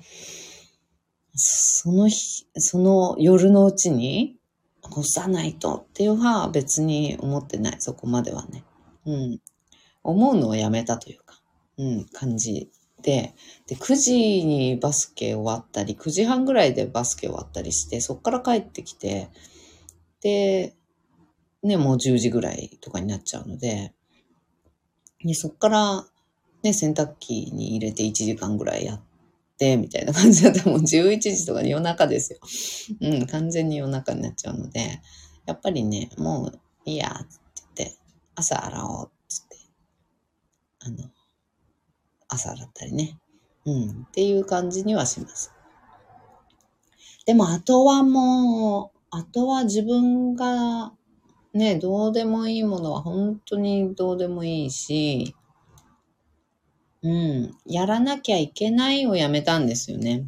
[1.35, 4.37] その日、その夜のうちに
[4.81, 7.75] 干さないとっていうは別に思ってない。
[7.79, 8.63] そこまではね。
[9.05, 9.39] うん。
[10.03, 11.41] 思うのをやめたというか、
[11.77, 12.71] うん、感じ
[13.01, 13.33] で、
[13.67, 14.13] で、9時
[14.45, 19.29] にバスケ終わったり、9時半ぐらいでバスケ終わったりして、そっから帰ってきて、
[20.21, 20.75] で、
[21.63, 23.93] ね、もう10時ぐらいとかになっちゃうので、
[25.23, 26.05] でそっから、
[26.63, 29.01] ね、洗濯機に入れて1時間ぐらいやっ
[29.57, 32.39] て、みたいな感じだったらもう11時とか夜中ですよ。
[33.01, 35.01] うん、完全に夜中になっちゃうので、
[35.45, 37.27] やっぱりね、もういいや、って
[37.75, 37.97] 言って、
[38.35, 39.57] 朝洗おう、つって、
[40.79, 41.09] あの、
[42.37, 43.19] 朝洗ったりね。
[43.65, 45.51] うん、っていう感じにはします。
[47.25, 50.93] でも、あとはもう、あとは自分が、
[51.53, 55.35] ね、どうでもいいものは本当にどうでもいいし、
[57.03, 57.57] うん。
[57.65, 60.25] やらなきゃいけないをやめたんですよね。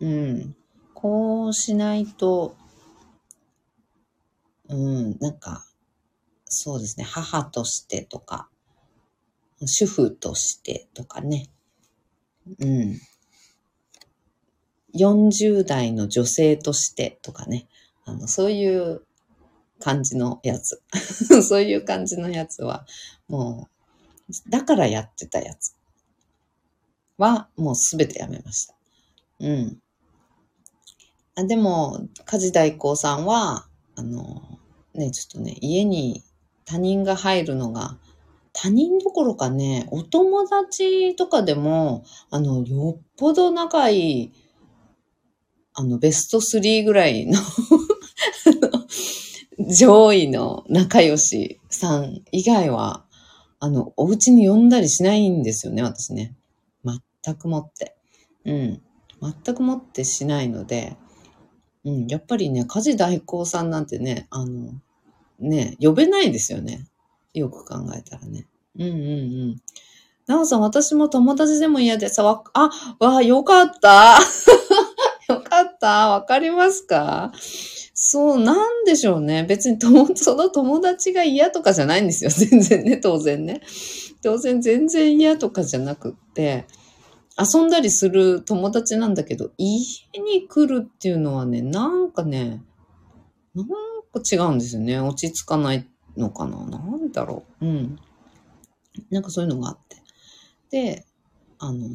[0.00, 0.56] うん。
[0.94, 2.56] こうしないと、
[4.68, 5.64] うん、なんか、
[6.44, 8.48] そうですね、母としてとか、
[9.66, 11.50] 主婦としてとかね。
[12.60, 13.00] うん。
[14.94, 17.68] 40代の女性としてとかね。
[18.04, 19.02] あの、そういう
[19.80, 20.82] 感じのやつ。
[21.42, 22.86] そういう感じのやつは、
[23.28, 23.68] も
[24.28, 25.74] う、だからやってたやつ。
[27.18, 28.74] はもうすべてやめました。
[29.40, 29.82] うん。
[31.34, 34.58] あでも、家事代行さんは、あの、
[34.94, 36.24] ね、ちょっとね、家に
[36.64, 37.98] 他人が入るのが、
[38.52, 44.32] 他人どころかね、お友達とかでも、あの、よっぽど仲いい、
[45.74, 47.38] あの、ベスト3ぐらいの
[49.70, 53.04] 上位の仲良しさん以外は、
[53.60, 56.34] あの、お家に呼んだりしないんですよね、私ね。
[56.84, 57.96] 全くもって。
[58.44, 58.82] うん。
[59.44, 60.96] 全くもってしないので、
[61.84, 64.72] うん、やっぱりね、家事代行さんなんてね、あの、
[65.38, 66.86] ね、呼べないですよね。
[67.34, 68.46] よく考えたらね。
[68.76, 68.92] うんうんう
[69.54, 69.56] ん。
[70.26, 74.18] なおさん、私も友達でも嫌でさ、わ、あ、わ、よかった。
[75.28, 76.08] よかった。
[76.08, 77.32] わかりますか？
[77.94, 79.44] そう、なんでしょうね。
[79.44, 79.78] 別に、
[80.16, 82.30] その友達が嫌とかじゃないんですよ。
[82.36, 83.60] 全然ね、当然ね。
[84.22, 86.66] 当然全然嫌とかじゃなくって、
[87.38, 89.78] 遊んだりする友達なんだけど、家
[90.14, 92.62] に来るっていうのはね、なんかね、
[93.54, 93.72] なんか
[94.30, 95.00] 違うんですよね。
[95.00, 95.88] 落ち着かない
[96.18, 96.66] のかな？
[96.66, 97.66] なんだろう？
[97.66, 97.98] うん。
[99.10, 99.96] なんかそういうのがあって。
[100.70, 101.06] で、
[101.58, 101.88] あの、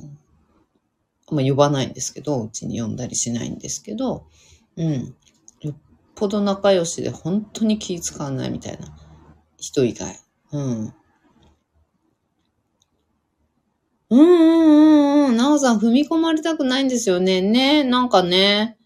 [1.31, 4.25] まあ、呼ばないんですけど、うちに呼んだりしないんですけど、
[4.77, 5.15] うん。
[5.61, 5.75] よっ
[6.15, 8.95] ぽど仲良しで本当に気使わないみたいな
[9.57, 10.19] 人以外。
[10.51, 10.93] うん。
[14.09, 15.37] うんうんうんうん。
[15.37, 17.41] なおさん踏み込まれたくないんですよね。
[17.41, 18.77] ね、なんかね。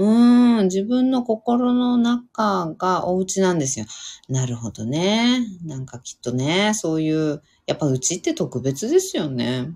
[0.00, 3.84] うん、自分の心の中がお家なんですよ。
[4.30, 5.44] なるほどね。
[5.62, 9.68] なんかきっとね、そういう、やっぱうちって特別ですよね。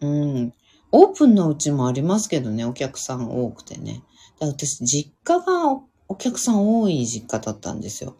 [0.00, 0.52] うん。
[0.90, 4.02] オープンのうちもありますけどね、お客さん多くてね。
[4.40, 8.16] 私、実家がお客さん多い実家だったんですよ。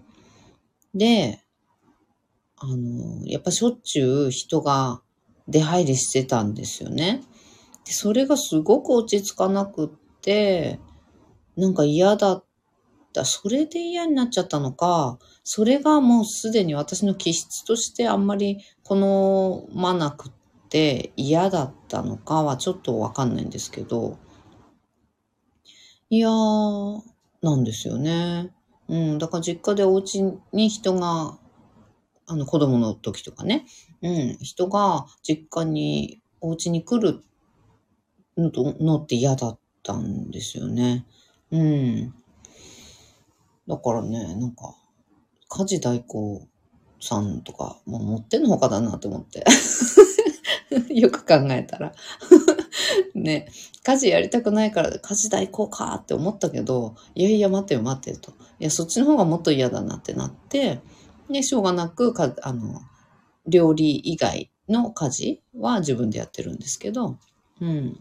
[0.94, 1.40] で、
[2.58, 5.02] あの、やっぱしょっちゅう人が
[5.48, 7.22] 出入りしてたんですよね。
[7.84, 9.88] で、それがすごく落ち着かなくっ
[10.20, 10.78] て、
[11.56, 12.44] なんか嫌だっ
[13.12, 13.24] た。
[13.24, 20.32] それで嫌になっちゃったのか、それがもうすでに私の気質としてあんまり好まなくっ
[20.68, 24.18] て嫌だったのかはちょっとわかんないんですけど、
[26.08, 26.28] いや、
[27.42, 28.52] なんですよね。
[28.88, 31.38] うん、だから実家でお家に人が、
[32.26, 33.66] あの子供の時とかね、
[34.02, 37.22] うん、人が実家に、お家に来る
[38.36, 41.06] のとのって嫌だったんですよね。
[41.50, 42.14] うん。
[43.68, 44.74] だからね、なんか、
[45.48, 46.46] 家事代行
[47.00, 49.44] さんとか、もう持ってんのほかだなと思って。
[50.94, 51.92] よく考えたら。
[53.14, 53.48] ね、
[53.82, 58.32] 家事やりたくないから家事代行かって思ったけど、いやいや待てよ待てよと。
[58.58, 60.80] いや、そっちの方がもっと嫌だなってなって、
[61.30, 62.80] で、しょうがなく、か、あの、
[63.46, 67.18] 料理以外の家事は自分でやってるんですけど、
[67.60, 68.00] うん。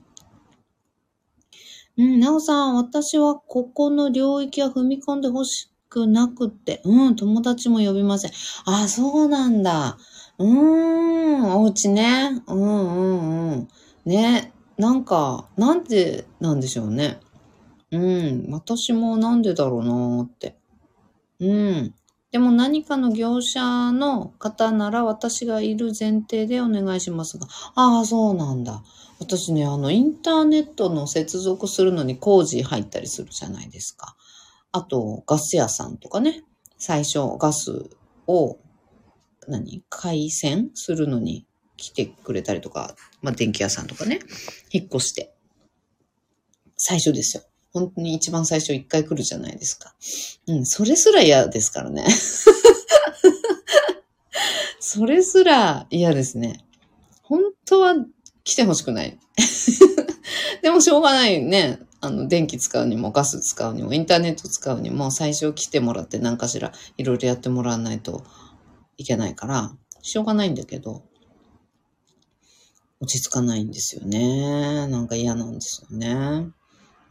[2.00, 8.32] うん、なおさん、私はここの領域は踏み込んでほしくなくって、うん、友達も呼びません。
[8.66, 9.98] あ、そうなんだ。
[10.38, 12.42] うーん、お家ね。
[12.48, 13.68] うんうんうん。
[14.06, 17.20] ね、なんか、なんでなんでしょうね。
[17.92, 20.56] うん、私もなんでだろうなーって。
[21.42, 21.96] うん。
[22.32, 27.48] でも何かの業者の方なら私がいる前提でお願いしますが。
[27.74, 28.84] ああ、そうなんだ。
[29.20, 34.16] 私ね、あの、インターネットの接続するのに工事入ったりするじゃないですか。
[34.72, 36.44] あと、ガス屋さんとかね。
[36.78, 37.90] 最初、ガス
[38.28, 38.60] を、
[39.48, 44.20] 何回線するのに来てくれたりとか、まあ、電気屋さんとかね。
[44.72, 45.34] 引っ越して。
[46.78, 47.44] 最初ですよ。
[47.72, 49.94] 本当に一番最初一回来るじゃないですか。
[50.48, 52.06] うん、それすら嫌ですからね。
[54.80, 56.66] それすら嫌ですね。
[57.22, 57.96] 本当は
[58.44, 59.20] 来てほしくない。
[60.64, 61.80] でもしょうがないね。
[62.02, 68.24] あの、電気使うにも、ガス使うにも、インターネット使うにも、最初来てもらって何かしらいろいろやってもらわないと
[68.98, 71.04] いけないから、しょうがないんだけど、
[73.02, 74.88] 落ち着かないんですよね。
[74.88, 76.50] なんか嫌なんですよね。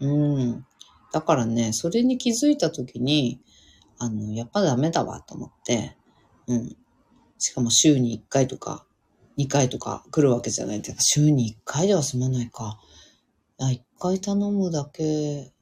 [0.01, 0.67] うん。
[1.13, 3.41] だからね、それに気づいたときに、
[3.99, 5.97] あの、やっぱダメだわと思って、
[6.47, 6.77] うん。
[7.39, 8.85] しかも週に1回とか
[9.39, 12.81] 2回とか来るわけじゃないっていうか、週に1回では済まないか。
[13.61, 15.53] あ、1回頼むだけ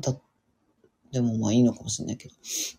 [0.00, 0.16] だ、
[1.12, 2.34] でもまあいいのかもしれないけど。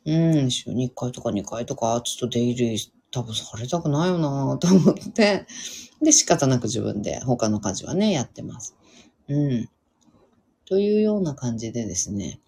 [0.06, 5.46] うん、週に1回とか2回とか、ちょっと出入り多分されたくないよなと思って、
[6.02, 8.76] で、仕方なく自分で他の家事はね、やってます。
[9.28, 9.70] うん。
[10.68, 12.42] というような感じでですね、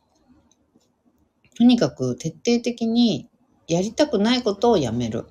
[1.58, 3.30] とにかく徹底的に
[3.68, 5.26] やりたくないことをやめる。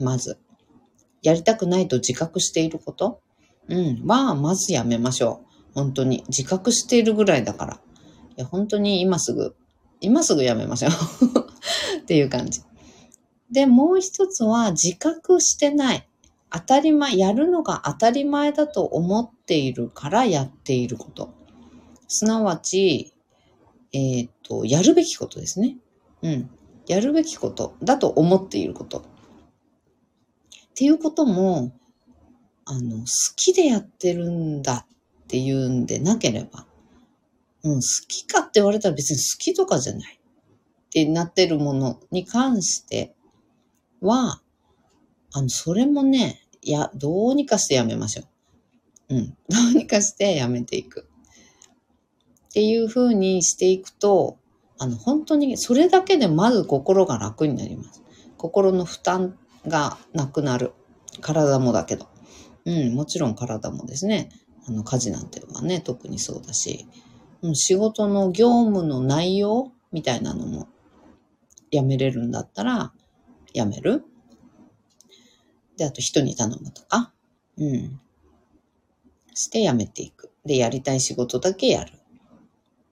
[0.00, 0.38] まず。
[1.22, 3.20] やりたくないと自覚していること、
[3.68, 5.74] うん、まあ、まずやめましょう。
[5.74, 6.24] 本当に。
[6.28, 7.74] 自覚しているぐらいだから。
[7.74, 7.78] い
[8.36, 9.54] や、本当に今すぐ、
[10.00, 10.90] 今すぐやめましょう。
[12.02, 12.62] っていう感じ。
[13.50, 16.08] で、もう一つは自覚してない。
[16.50, 21.37] 当たり前、やるのが当たり前だと思っているからやっていること。
[22.08, 23.12] すなわち、
[23.92, 25.76] えっ、ー、と、やるべきことですね。
[26.22, 26.50] うん。
[26.86, 28.98] やるべきことだと思っていること。
[28.98, 29.02] っ
[30.74, 31.72] ていうことも、
[32.64, 33.04] あの、好
[33.36, 34.86] きでやってるんだ
[35.24, 36.66] っていうんでなければ、
[37.62, 43.14] うん、好きかって言われたら別に好きとかじゃないってなってるものに関して
[44.00, 44.40] は、
[45.32, 48.22] あの、それもね、いや、どうにかしてやめましょ
[49.10, 49.16] う。
[49.16, 49.26] うん。
[49.48, 51.07] どうにかしてやめていく。
[52.48, 54.38] っていう風にしていくと、
[54.78, 58.02] あの、本当にそれだけでまず心が楽になります。
[58.36, 60.72] 心の負担がなくなる。
[61.20, 62.08] 体もだけど。
[62.64, 64.30] うん、もちろん体もですね。
[64.66, 66.86] あの、家事なんていうのはね、特にそうだし、
[67.42, 70.68] う、仕事の業務の内容みたいなのも
[71.70, 72.92] やめれるんだったら、
[73.52, 74.04] やめる。
[75.76, 77.12] で、あと人に頼むとか、
[77.56, 78.00] うん。
[79.34, 80.30] してやめていく。
[80.44, 81.97] で、やりたい仕事だけやる。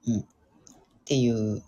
[0.07, 0.19] うん。
[0.19, 0.23] っ
[1.05, 1.63] ていう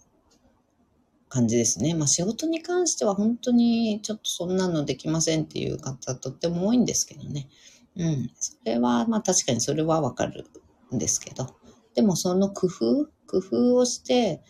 [1.29, 1.93] 感じですね。
[1.93, 7.47] まあ仕事に関しては本当にちょっとそんなのできませんっていう方とっても多いんですけどね。
[7.95, 8.31] うん。
[8.39, 10.45] それは、まあ確かにそれはわかる
[10.93, 11.55] んですけど。
[11.93, 14.41] でもその工夫、工夫をして、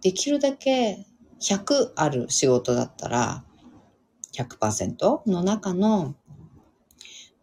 [0.00, 1.06] できるだけ
[1.40, 3.44] 100ある仕事だったら、
[4.32, 6.14] 100%の中の、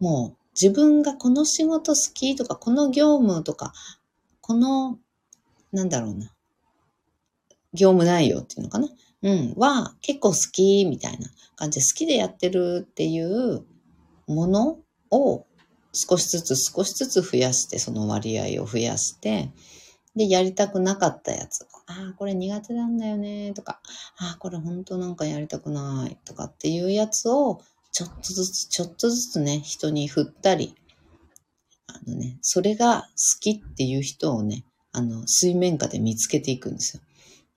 [0.00, 3.72] もう自分がこの仕事好きとか、この業務とか、
[4.40, 4.98] この、
[5.72, 6.32] なんだろうな、
[7.72, 8.88] 業務内容っていうのかな？
[9.22, 11.80] うん、は結構好きみたいな感じ。
[11.80, 13.64] で好きでやってるっていう
[14.26, 14.78] もの
[15.10, 15.46] を
[15.92, 19.50] 少しずつ少しずつ増やして、その割合を増やして、
[20.16, 21.66] で、やりたくなかったやつ。
[21.86, 23.80] ああ、これ苦手なんだよね、とか、
[24.18, 27.62] ああ、これ本当なんかやりたくない、とかっていうやつを、
[27.92, 30.74] ちょっとずつ、ちょっとずつね、人に振ったり、
[31.86, 37.02] あのね、それが好きっていう人をね、あの、水面下で見つけていくんですよ。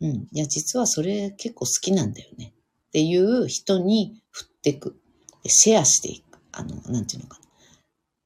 [0.02, 0.28] うん。
[0.32, 2.54] いや、実はそれ結構好きなんだよね。
[2.88, 4.98] っていう人に振っていく。
[5.48, 6.40] シェアしていく。
[6.52, 7.46] あの、なんていうのかな。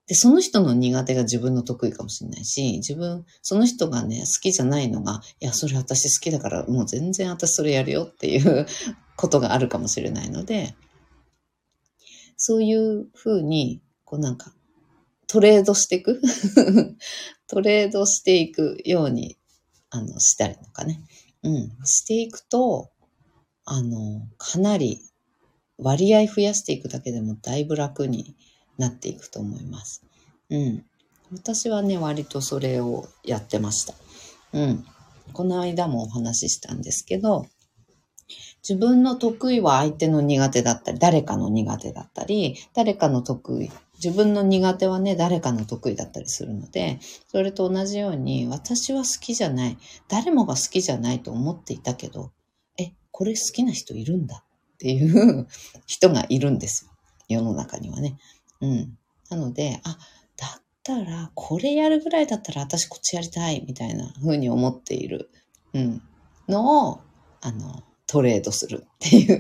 [0.10, 8.66] で、その人の苦手が自分の得意かもしれないし、自分、その人がね、好きじゃないのが、いや、それ私好きだから、もう全然私それやるよっていう
[9.16, 10.76] ことがあるかもしれないので、
[12.38, 14.52] そういうふうに、こうなんか、
[15.30, 16.22] トレードしていく？
[17.48, 19.38] トレードしていくように、
[19.92, 21.02] あの、したりとかね。
[21.44, 21.78] うん。
[21.86, 22.90] していくと、
[23.64, 25.02] あの、かなり
[25.78, 28.36] 割合増やしていくだけでもだいぶ楽に
[28.78, 30.02] なっていくと思います。
[30.50, 30.86] うん。
[31.32, 33.94] 私はね、割とそれをやってました。
[34.54, 34.86] うん。
[35.34, 37.46] この間もお話ししたんですけど、
[38.68, 43.72] 自分の得意は相手の苦手だったり、誰かの苦手だったり、誰かの得意、
[44.04, 49.78] 自分の苦手はね、誰かの得意だったりするので、それと同じように、私は好きじゃない、
[50.08, 52.32] 誰もが好きじゃないと思っていたけど、
[52.78, 55.48] え、これ好きな人いるんだっていう
[55.86, 56.92] 人がいるんですよ。
[57.28, 58.18] 世の中にはね。
[58.62, 58.98] うん。
[59.30, 59.98] なので、あ、
[60.38, 65.30] だったら、これやるぐらいだったら私こっちやりたいみたいな風に思っている、
[65.74, 66.02] うん、
[66.48, 67.02] のを、
[67.42, 69.40] あの、トレードするっていう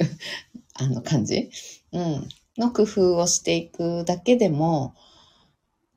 [0.75, 1.49] あの感じ、
[1.91, 2.29] うん、
[2.59, 4.93] の工夫をしていくだけでも、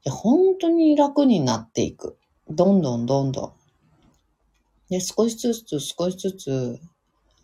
[0.04, 2.16] いや本当に楽になっていく。
[2.48, 3.52] どんどんどんどん。
[4.88, 6.80] で、少しずつ少しずつ、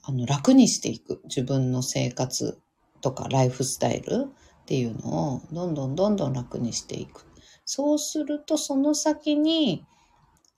[0.02, 1.20] あの、楽にしていく。
[1.24, 2.58] 自分の生活
[3.00, 4.26] とかライフスタイル
[4.62, 7.24] っていうのを、どんどんどんどん楽にしていく。
[7.64, 9.84] そうすると、その先に、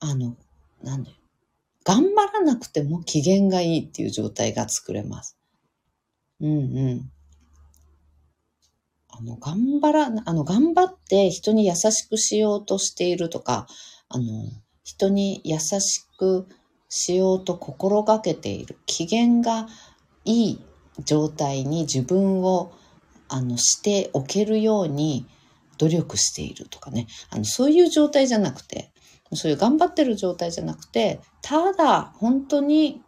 [0.01, 0.37] あの、
[0.83, 1.17] なんだよ。
[1.85, 5.37] 頑張らなくても機嫌がいいっていう状態が作れます。
[6.41, 7.13] うんうん。
[9.13, 13.67] あの、頑張ら、あの、頑張って人に優しくしようとしているとか、
[14.09, 14.25] あの、
[14.85, 16.47] 人に優しく
[16.89, 18.79] しようと心がけている。
[18.87, 19.69] 機嫌が
[20.25, 20.65] いい
[21.05, 22.73] 状態に自分を、
[23.29, 25.27] あの、しておけるように
[25.79, 27.07] 努力しているとかね。
[27.31, 28.93] あの、そういう状態じゃなくて、
[29.33, 33.01] そういう頑張ってる状態じゃなくて、ただ本当に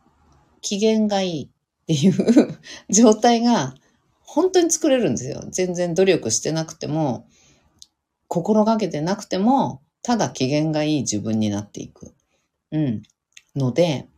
[0.61, 3.75] 機嫌がいいっていう 状態が
[4.35, 5.45] 本当に作れるんですよ。
[5.51, 7.27] 全然努力してなくても、
[8.29, 12.15] 心がけてなくても、ただ機嫌がいい自分になっていく。
[12.71, 13.03] うん。
[13.55, 14.09] ので、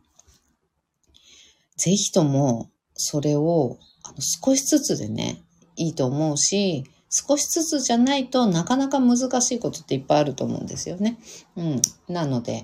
[1.75, 5.43] ぜひともそれをあの少しずつでね、
[5.75, 11.17] いいと思うし、少しずつじゃないとなかなか難しいことっていっぱいあると思うんですよね。
[11.57, 11.81] うん。
[12.07, 12.63] なので、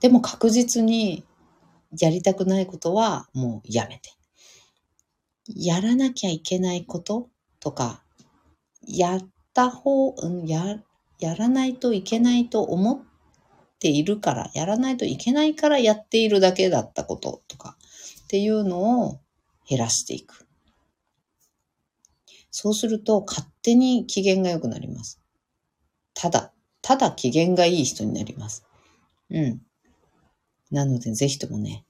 [0.00, 1.26] でも確実に
[2.00, 4.15] やりたくないことはもうやめて。
[5.48, 7.28] やらなきゃいけないこと
[7.60, 8.02] とか、
[8.86, 10.78] やった方、うん、や、
[11.18, 13.00] やらないといけないと思っ
[13.78, 17.76] ているから、やらないといけないからやっているだけだったこととか
[18.24, 19.20] っていうのを
[19.68, 20.46] 減らしていく。
[22.50, 25.20] そうすると勝手に機嫌が良くなります。
[26.14, 28.64] ただ、ただ機嫌がいい人になります。
[29.30, 29.62] うん。
[30.70, 31.85] なので、ぜひともね、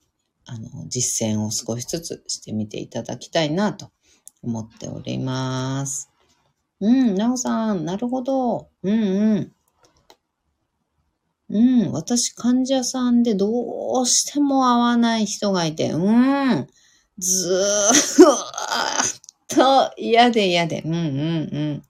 [0.47, 3.91] あの、実践を少しずつしてみていただきたいなと
[4.43, 6.11] 思っております。
[6.81, 8.69] うん、なおさん、なるほど。
[8.83, 9.53] うんうん。
[11.49, 13.49] うん、私、患者さんでど
[14.01, 16.67] うしても会わない人がいて、うん、
[17.19, 18.35] ずー
[19.05, 20.83] っと嫌で嫌で。
[20.85, 21.03] うんうんう
[21.77, 21.83] ん。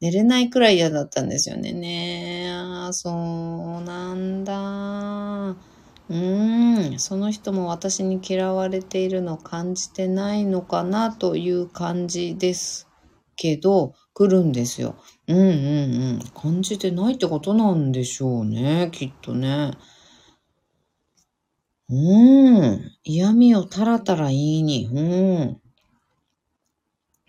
[0.00, 1.72] 寝れないくらい嫌だったんですよね。
[1.72, 3.12] ねあそう
[3.82, 5.56] なんだ。
[6.08, 12.88] うん、その人も私に嫌われているのを感じてないのかなという感じです
[13.34, 14.96] けど、来るんですよ。
[15.26, 15.48] うんうんう
[16.18, 16.20] ん。
[16.34, 19.72] 感じてないってことなんでしょうね、きっとね。
[21.88, 22.92] うん。
[23.04, 24.86] 嫌味をたらたら言いに。
[24.86, 25.60] うん。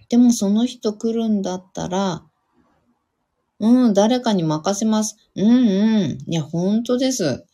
[0.10, 2.24] でもその人来るんだったら、
[3.60, 5.18] うん、誰かに任せます。
[5.36, 5.52] うんう
[6.08, 6.18] ん。
[6.28, 7.46] いや、本当です。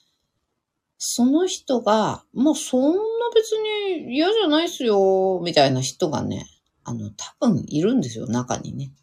[1.05, 2.97] その人が、もうそんな
[3.35, 6.47] 別に嫌じゃないっすよ、みたいな人がね、
[6.85, 8.93] あの、多分いるんですよ、中にね。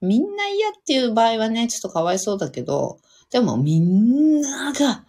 [0.00, 3.00] みんな嫌っていう場合はね、ちょっとかわいそうだけど、
[3.30, 5.04] でもみんなが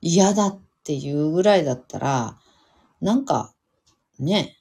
[0.00, 2.38] 嫌だっていうぐらいだったら、
[3.00, 3.54] なんか、
[4.18, 4.58] ね、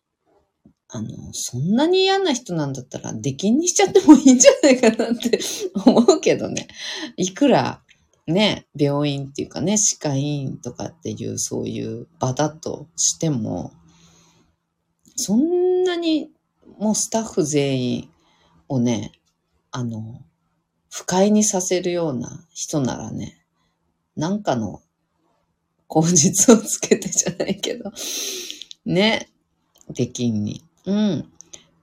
[0.88, 5.40] あの、そんなに嫌な人なんだったら、出禁にしちゃってもいいんじゃないかなって
[5.84, 6.68] 思うけどね。
[7.18, 7.83] いくら、
[8.26, 13.74] ね、病院っていうかね、歯科医院とかっていうそういう場だとしても、
[15.16, 16.32] そんなに
[16.78, 18.10] もうスタッフ全員
[18.68, 19.12] をね、
[19.72, 20.22] あの、
[20.90, 23.44] 不快にさせるような人ならね、
[24.16, 24.82] なんかの
[25.88, 27.92] 口実をつけてじゃないけど、
[28.86, 29.30] ね。
[29.90, 30.64] 出禁に。
[30.86, 31.30] うん。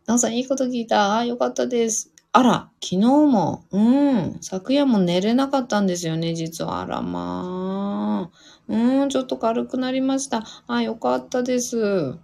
[0.07, 1.15] なおさん、いいこと聞いた。
[1.15, 2.11] ああ、よかったです。
[2.33, 6.81] あら、昨日も、うん、昨夜も寝れなかったんですよね、実は。
[6.81, 8.51] あら、まあ。
[8.69, 10.45] うん、ちょっと軽くなりました。
[10.69, 12.15] あ、よかったです。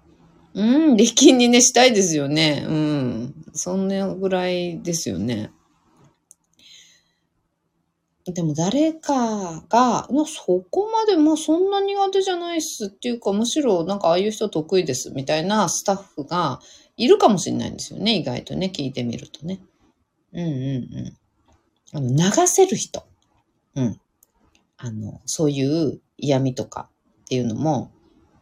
[0.55, 2.65] うん、出禁にね、したいですよね。
[2.69, 3.35] うん。
[3.53, 5.51] そんなぐらいですよね。
[8.33, 16.61] でも誰かが、そこまで、まあそんな苦手じゃないっすっていうか、むしろなんかああいう人得意ですみたいなスタッフが
[16.97, 19.61] いるかもしれないんですよね、意外とね、聞いてみるとね。
[20.37, 21.17] うんうんうん。
[21.93, 23.05] あの、流せる人。
[23.75, 24.01] うん。
[24.77, 26.91] あの、そういう嫌味とか
[27.23, 27.91] っていうのも、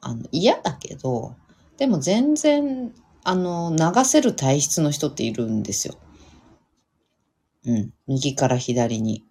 [0.01, 1.36] あの、嫌だけど、
[1.76, 2.92] でも全然、
[3.22, 5.95] あの、流せる体質の人っているんですよ。
[7.64, 7.92] うん。
[8.09, 9.24] 右から左に。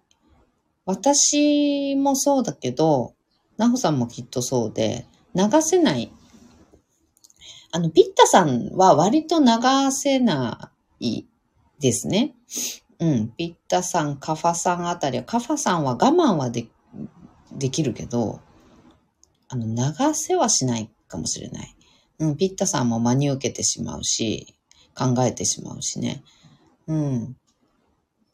[0.86, 3.14] 私もそうだけど、
[3.58, 6.10] なほさんもきっとそうで、流せない。
[7.72, 9.46] あの、ピッタさんは割と流
[9.92, 11.24] せない
[11.80, 12.34] ですね。
[12.98, 13.28] うん。
[13.36, 16.66] ピッタさん、カファさんあたりは、カファさんは我慢はで
[17.52, 18.40] できるけど、
[19.48, 21.76] あの、流せはしないかもしれない。
[22.18, 22.36] うん。
[22.36, 24.54] ピッタさんも真に受けてしまうし、
[24.94, 26.22] 考えてしまうしね。
[26.86, 27.36] うん。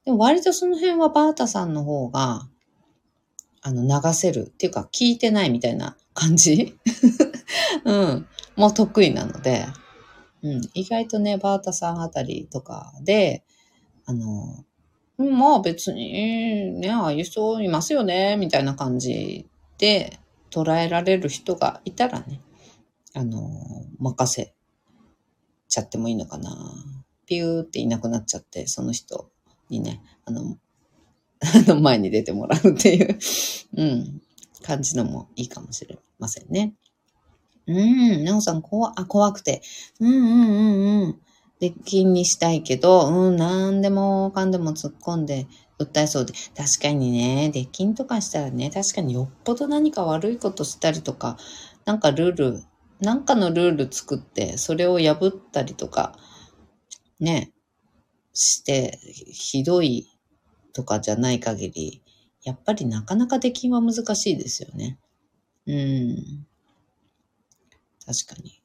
[0.05, 2.49] でも割とその辺はバータさんの方が、
[3.63, 6.79] あの、流せるっていうか聞いてないみたいな感じ
[7.85, 8.27] うん。
[8.57, 9.67] もう得意なので、
[10.43, 10.61] うん。
[10.75, 13.45] 意外とね、バータさんあたりとかで、
[14.07, 14.65] あの、
[15.19, 20.19] まあ別に、ね、ああいう人いますよね、みたいな感じで
[20.51, 22.41] 捉えられる人がいたらね、
[23.15, 23.51] あの、
[23.99, 24.55] 任せ
[25.69, 26.57] ちゃってもいいのかな。
[27.27, 29.31] ピューっていなくなっちゃって、その人
[29.69, 30.59] にね、あの、
[31.41, 33.19] あ の前に出てもらうっていう
[33.77, 34.23] うん、
[34.63, 36.75] 感じのもいいかもしれませんね。
[37.67, 39.63] うん、なおさん怖、あ、怖くて。
[40.01, 41.21] うんうんうんうん。
[41.61, 45.47] で、金にしたいけど、うん、なんでもかんでも突っ込んで
[45.79, 46.33] 訴えそうで。
[46.57, 51.37] 確かにね、出禁とかしたらね、確かによっぽど何か悪いことしたりとか、
[51.85, 52.63] なんかルール、
[53.01, 56.17] なんかのルール作って、それを破ったりとか、
[57.19, 57.53] ね、
[58.33, 58.99] して、
[59.33, 60.09] ひどい
[60.73, 62.03] とかじゃない限り、
[62.43, 64.99] やっぱりなかなか出禁は難しいですよね。
[65.67, 66.47] うん。
[68.07, 68.61] 確かに。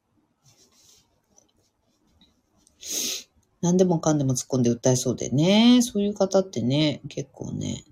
[3.61, 5.81] 何でもかんでも突っ込んで訴えそうでね。
[5.81, 7.83] そういう方ってね、結構ね、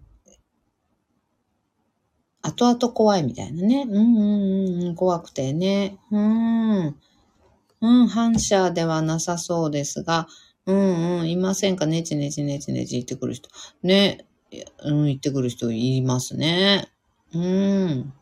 [2.42, 3.86] 後々怖いみたいなね。
[3.90, 4.20] うんう
[4.80, 5.98] んうん、怖くてね。
[6.12, 6.96] うん。
[7.82, 10.28] うん、反射ではなさそうですが、
[10.66, 11.86] うんうん、いませんか？
[11.86, 13.50] ねちねちねちねち言ってくる人。
[13.82, 14.26] ね。
[14.84, 16.92] うん、言ってくる人いますね。
[17.34, 18.14] うん。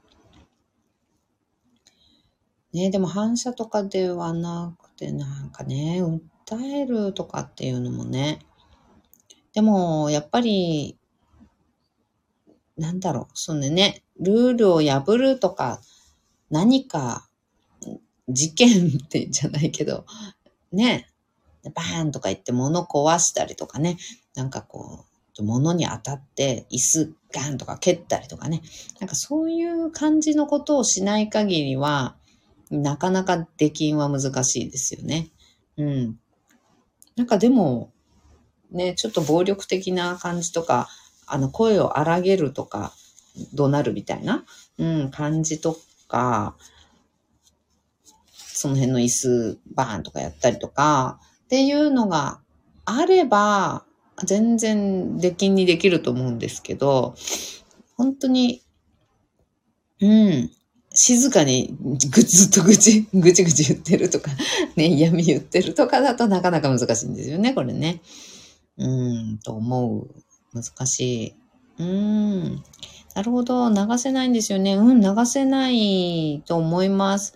[2.73, 8.39] ねでも反射とかではなくて、なんかね、訴えるとかっていうのもね。
[9.53, 10.97] でも、やっぱり、
[12.77, 15.81] なんだろう、そのね、ルールを破るとか、
[16.49, 17.27] 何か、
[18.29, 20.05] 事件って じゃないけど、
[20.71, 21.09] ね、
[21.73, 23.97] バーンとか言って物壊したりとかね、
[24.35, 25.05] なんかこ
[25.37, 28.61] う、物に当たって椅子ガンとか蹴ったりとかね、
[28.99, 32.15] なんかそういう感じのことをしない限りは、
[32.71, 35.29] なかなか出禁は難しいですよね。
[35.77, 36.19] うん。
[37.15, 37.91] なんかでも、
[38.71, 40.87] ね、ちょっと暴力的な感じとか、
[41.27, 42.93] あの、声を荒げるとか、
[43.53, 44.45] 怒鳴るみたいな、
[44.77, 46.55] うん、感じとか、
[48.33, 52.39] その辺の椅子バーンとかやったりとか、っていうのが
[52.85, 53.85] あれば、
[54.23, 57.15] 全然出禁にできると思うんですけど、
[57.97, 58.63] 本当に、
[59.99, 60.51] うん、
[60.93, 64.31] 静かにぐずっとぐち、 ぐちぐち言ってるとか、
[64.75, 68.01] ね、嫌味言ってるとかだとなかなか難しいんですよね、これね。
[68.77, 70.07] うん、と思う。
[70.53, 71.33] 難しい。
[71.79, 72.63] うーん。
[73.15, 73.69] なるほど。
[73.69, 74.75] 流せないんですよね。
[74.75, 77.35] うん、流せないと思います。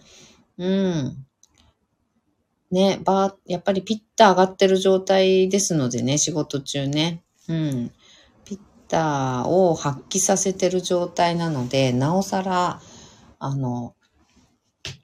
[0.58, 1.26] うん。
[2.72, 7.24] ね、ば、やっぱりピッタ上がってる状態ですのでね、仕事中ね。
[7.48, 7.92] うん。
[8.44, 12.82] ピッタを発揮させてる状態なので、なおさら、
[13.40, 13.96] あの、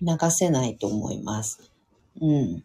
[0.02, 1.72] 流せないと思います。
[2.20, 2.64] うん。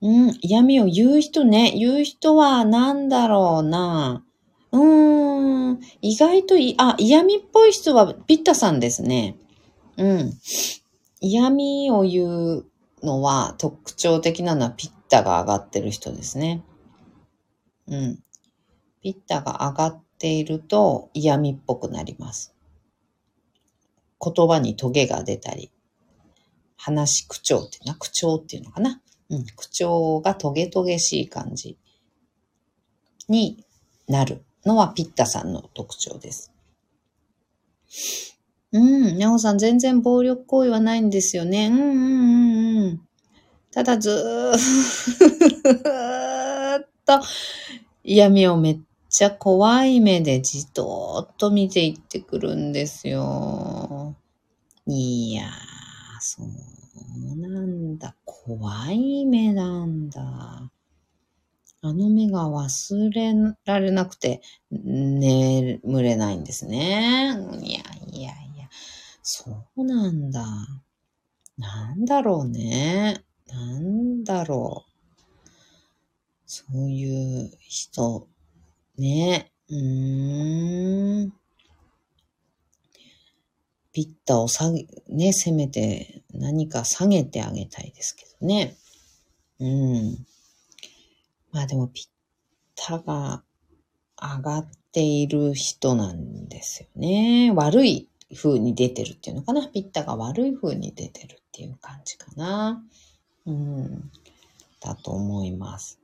[0.00, 1.72] うん、嫌味を言う人ね。
[1.74, 4.22] 言う人は何だろうな。
[4.70, 9.36] うーん、意外とい、あ、嫌味っぽい人はピッタさんですね。
[9.96, 10.32] うん。
[11.20, 12.26] 嫌味を言
[12.58, 12.66] う
[13.02, 16.62] のは特徴的なのはピッタが上がってる人ですね。
[17.86, 18.18] うん。
[19.02, 22.54] ピッタが上がっていると嫌味っぽくなります。
[24.18, 25.70] 言葉にトゲが出たり、
[26.78, 29.02] 話口調っていうのは、口調っていうのかな？
[29.28, 31.76] うん、口調がトゲトゲしい感じ
[33.28, 33.66] に
[34.08, 36.54] なるのはピッタさんの特徴です。
[38.72, 41.66] うん、なおさん全然暴力行為はないんですよね。
[41.66, 43.00] うんうんうんうん。
[43.70, 47.20] ただずーっと
[48.02, 48.78] 嫌味をめっ
[49.16, 54.16] ちゃ怖い目でじとっと見ていってくるんですよ。
[54.88, 55.50] いやー、
[56.18, 58.16] そうなんだ。
[58.24, 60.68] 怖い目なんだ。
[61.82, 63.32] あの目が忘れ
[63.64, 64.42] られなくて
[64.72, 67.38] 眠れないんですね。
[67.62, 68.68] いやいやいや、
[69.22, 70.44] そうなんだ。
[71.56, 73.22] なんだろうね。
[73.46, 74.92] なんだろう。
[76.46, 78.26] そういう人、
[78.96, 79.74] ねえ。
[79.74, 81.32] うーん。
[83.92, 88.76] ピッタを下げ、ね、せめて何か下げてあげたいですけどね。
[89.60, 90.26] うん。
[91.52, 92.06] まあでも、ピッ
[92.74, 93.44] タが
[94.20, 97.52] 上がっている人なんですよね。
[97.54, 99.68] 悪い風に出てるっていうのかな。
[99.68, 102.82] ピッタが悪い風に出てるっていう感じかな。
[103.46, 104.10] うん。
[104.80, 106.00] だと思います。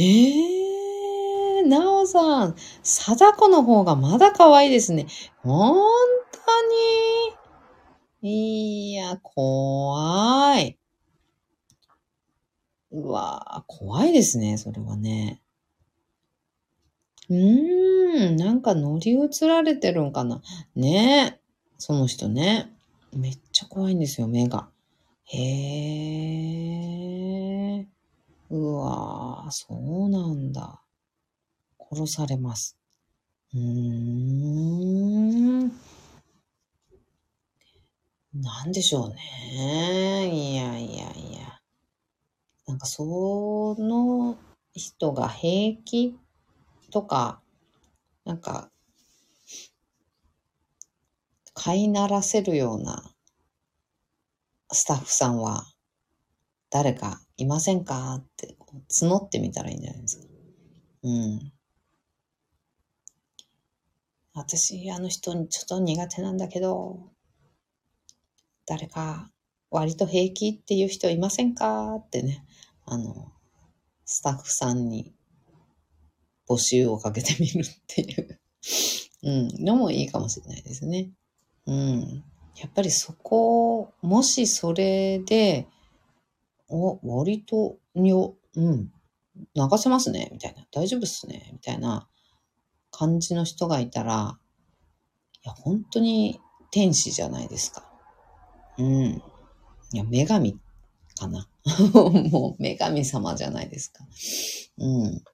[0.00, 5.06] ええー、なおさん、貞子の方がまだ可愛いですね。
[5.42, 5.76] 本
[6.30, 6.38] 当
[8.22, 10.78] にいや、怖い。
[12.92, 15.42] うわぁ、怖いですね、それはね。
[17.28, 20.40] うーん、なんか乗り移られてるんかな。
[20.76, 21.40] ねえ、
[21.76, 22.72] その人ね。
[23.12, 24.68] めっちゃ怖いんですよ、目が。
[25.24, 25.38] へ
[27.80, 27.97] え。
[28.50, 30.82] うわぁ、そうなんだ。
[31.90, 32.78] 殺されます。
[33.54, 33.60] うー
[35.64, 35.68] ん。
[38.34, 40.28] なんでしょうね。
[40.32, 41.60] いやいやいや。
[42.66, 44.36] なんかその
[44.74, 46.14] 人が平気
[46.90, 47.40] とか、
[48.24, 48.70] なんか、
[51.54, 53.02] 飼いならせるような
[54.70, 55.64] スタッフさんは
[56.70, 58.16] 誰かいませんか？
[58.16, 58.56] って
[59.00, 60.26] 募ってみたらいいんじゃないですか。
[61.04, 61.52] うん。
[64.34, 66.98] 私、あの人にちょっと苦手なんだけど、
[68.66, 69.30] 誰か
[69.70, 71.94] 割と平気っていう人いませんか？
[71.94, 72.44] ってね、
[72.84, 73.32] あの、
[74.04, 75.14] スタッフさんに
[76.48, 78.40] 募集をかけてみるっていう
[79.22, 81.10] うん、のもいいかもしれないですね。
[81.66, 82.24] うん。
[82.56, 85.66] やっぱりそこ、もしそれで、
[86.68, 88.92] お、割と、よ、うん、
[89.54, 90.66] 流せますね、みたいな。
[90.72, 92.08] 大丈夫っすね、みたいな
[92.90, 94.38] 感じの人がいたら、
[95.44, 96.40] いや、本当に
[96.70, 97.88] 天使じゃないですか。
[98.78, 98.86] うん。
[98.86, 99.22] い
[99.92, 100.58] や、女神
[101.16, 101.48] かな。
[102.30, 104.06] もう女神様じゃないですか。
[104.78, 105.24] うん。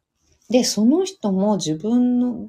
[0.51, 2.49] で、その人も自分の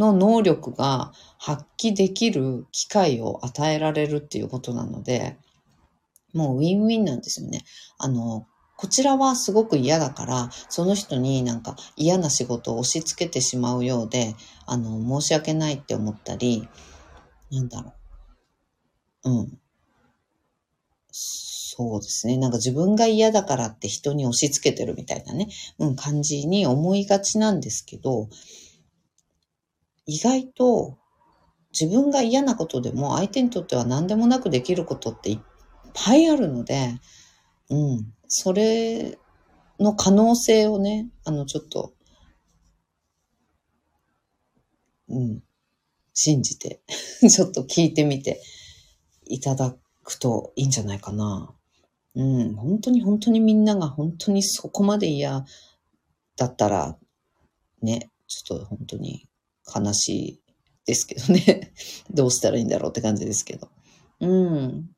[0.00, 5.36] の能力が発揮できる機会を与えられるっていうことなので、
[6.32, 7.64] もうウィンウィンなんですよね。
[7.98, 14.34] あの、こちらはすごく嫌だから、その人になんか嫌な仕事を押し付けてしまうようで、
[14.66, 16.66] あの、申し訳ないって思ったり、
[17.50, 17.92] なんだろ
[19.24, 19.30] う。
[19.30, 19.58] うん。
[21.12, 22.36] そうですね。
[22.36, 28.28] なんか自分が嫌だからって人に押し付けてるみたいなね、うん、感じに思いがちなんですけど、
[30.06, 30.98] 意外と
[31.78, 35.38] 自分が嫌なことでも相手にとっては何でもなくできることっていっ
[35.92, 36.98] ぱいあるので、
[37.68, 39.18] うん、それ
[39.78, 41.94] の可能性をね、あの、ちょっと、
[45.08, 45.42] うん、
[46.14, 46.82] 信じて
[47.28, 48.42] ちょっと聞いてみて
[49.26, 51.54] いただくといいんじゃないかな。
[52.14, 55.44] うん、本当に本当にみんなが本当にそこまで嫌
[56.36, 56.98] だったら、
[57.82, 59.28] ね、ちょっと本当に
[59.74, 60.42] 悲しい
[60.84, 61.72] ですけどね。
[62.10, 63.70] どうしたらいいんだろうって感じですけど。
[64.20, 64.90] うん。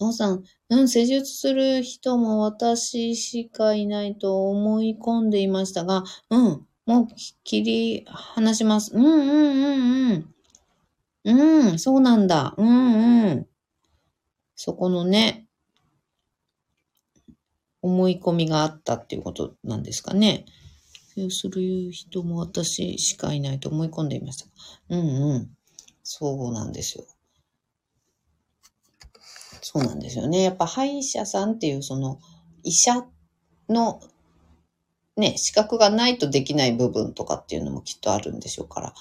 [0.00, 7.08] なおさん、うん、施術する人も私しかいないと思い込んでいましたが、うん、もう
[7.44, 8.94] 切り離します。
[8.94, 10.34] うんうんうん
[11.24, 11.70] うん。
[11.70, 12.54] うん、そうなんだ。
[12.58, 13.46] うんうん。
[14.56, 15.46] そこのね、
[17.80, 20.46] 思い込みがあったっていうことなんですかね。
[21.14, 24.46] そうする人も私しかいないと思い込んでいました。
[24.90, 25.50] うんうん。
[26.02, 27.04] そうなんですよ。
[29.66, 30.42] そうなんですよね。
[30.42, 32.18] やっぱ歯医者さんっていうその
[32.64, 33.06] 医者
[33.70, 34.02] の
[35.16, 38.94] ね、資格がないとできない部分とかっていうのもきっとあるんでしょうから、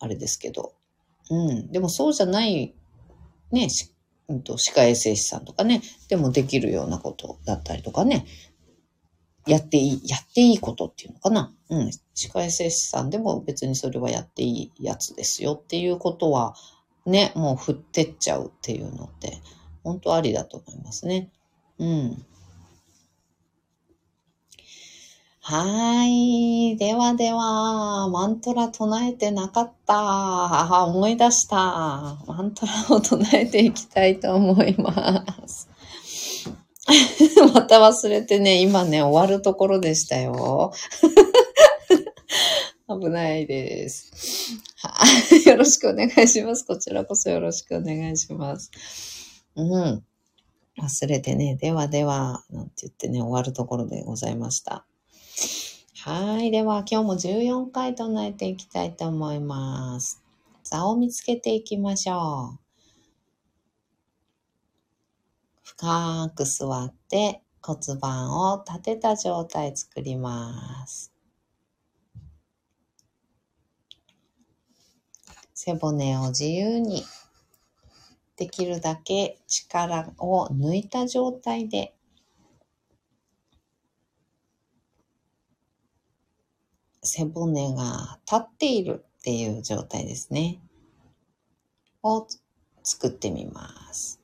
[0.00, 0.74] あれですけど。
[1.30, 1.72] うん。
[1.72, 2.74] でもそうじゃない、
[3.52, 3.68] ね、
[4.28, 8.26] うんと、歯科衛生士さんとかね、でもできるようなことだったりとかね、
[9.46, 11.54] やっていい、やっていいことっていうのかな。
[11.70, 11.90] うん。
[12.14, 16.54] 歯科衛生士さんでも別にそれはやっていいやつですよっていうことは、
[17.06, 19.38] ね、もう振ってっちゃうっていうのって、
[19.82, 21.30] 本当ありだと思いますね。
[21.78, 22.24] うん。
[25.46, 26.74] はい。
[26.78, 30.86] ではでは、マントラ唱えてなかった。
[30.86, 32.16] 思い出した。
[32.26, 35.68] マントラを唱えていきたいと思います。
[37.52, 40.72] また忘れてね、今ね、終わるところでしたよ。
[42.88, 44.54] 危ないです。
[45.46, 46.64] よろしくお願いします。
[46.64, 48.70] こちらこそよろしくお願いします。
[49.56, 50.04] うん。
[50.78, 54.84] 忘れてね、ではでは、なんて言ってね、終わるところでございました。
[56.00, 56.50] はい。
[56.50, 60.22] では、今日も14回唱えていきたいと思います。
[60.64, 62.58] 座を見つけていきましょう。
[65.62, 71.13] 深く座って骨盤を立てた状態作ります。
[75.64, 77.04] 背骨を自由に
[78.36, 81.94] できるだけ力を抜いた状態で
[87.02, 90.60] 背骨が立っているっていう状態ですね。
[92.02, 92.26] を
[92.82, 94.20] 作ってみます。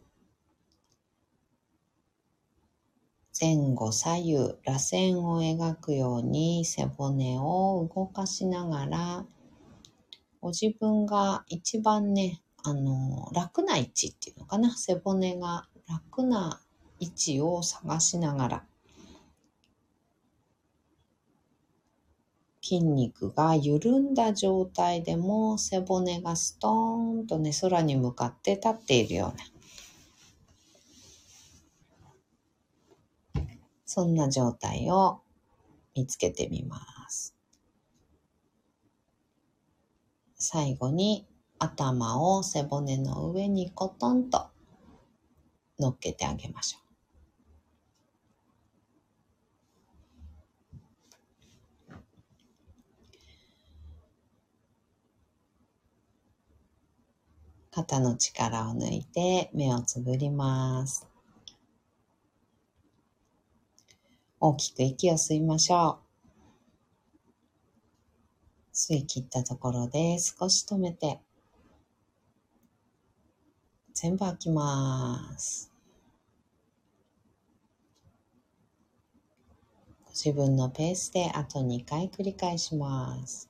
[3.40, 9.26] 前後左右、螺旋を描くように背骨を動かしながら、
[10.40, 14.74] ご自分が一番ね、あの、楽な位置っていうのかな。
[14.74, 16.60] 背骨が楽な
[16.98, 18.64] 位置を探しながら、
[22.62, 29.34] 筋肉が緩んだ状態でも背骨がストーンとね、空に向かって立っているよ
[33.34, 33.42] うな、
[33.84, 35.20] そんな状態を
[35.94, 36.99] 見つけてみます。
[40.52, 41.28] 最後に
[41.60, 44.48] 頭を背骨の上にコトンと
[45.78, 46.78] 乗っけてあげましょ
[51.92, 52.00] う。
[57.70, 61.06] 肩の力を抜いて目をつぶります。
[64.40, 66.09] 大きく息を吸いましょう。
[68.72, 71.20] 吸い切ったところで少し止めて、
[73.92, 75.70] 全部吐きます。
[80.04, 83.49] ご自分のペースであと2回繰り返します。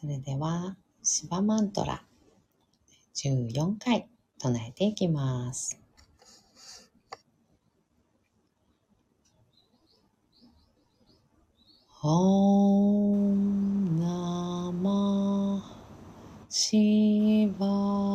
[0.00, 2.02] それでは、シバマントラ
[3.14, 5.78] 14回唱えていきます。
[12.02, 15.62] オーナマ
[16.48, 18.09] シバ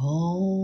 [0.00, 0.57] Oh.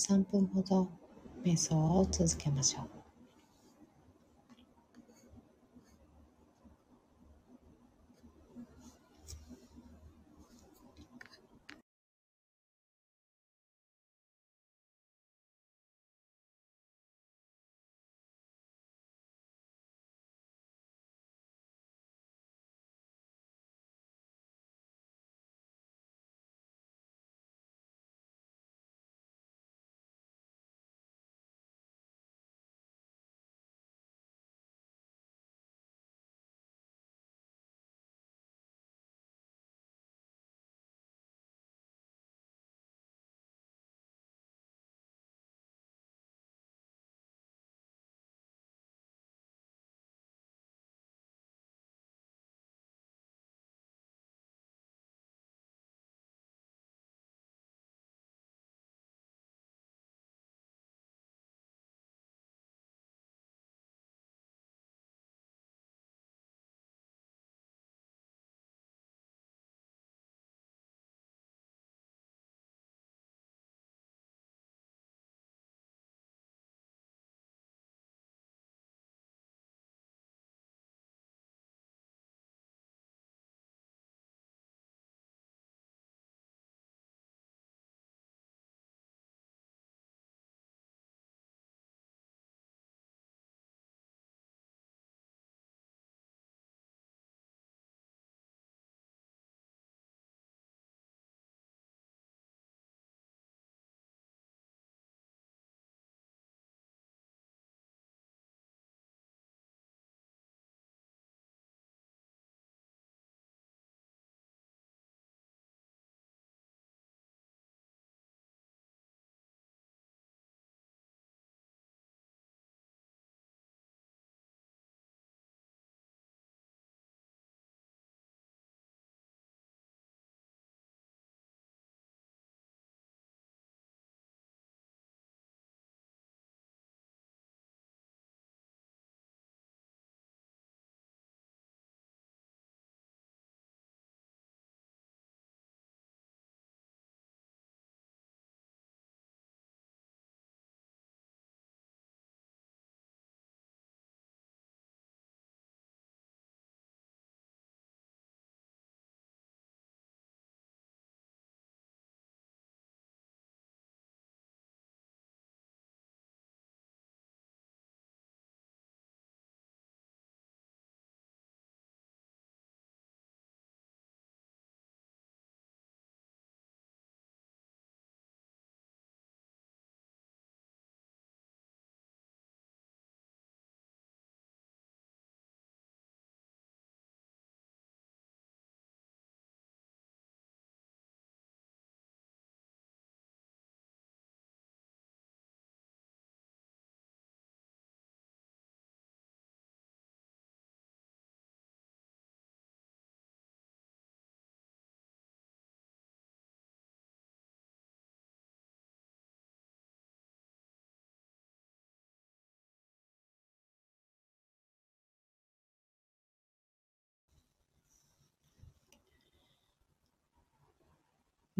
[0.00, 0.90] 3分ほど
[1.44, 2.99] 瞑想を続けましょう。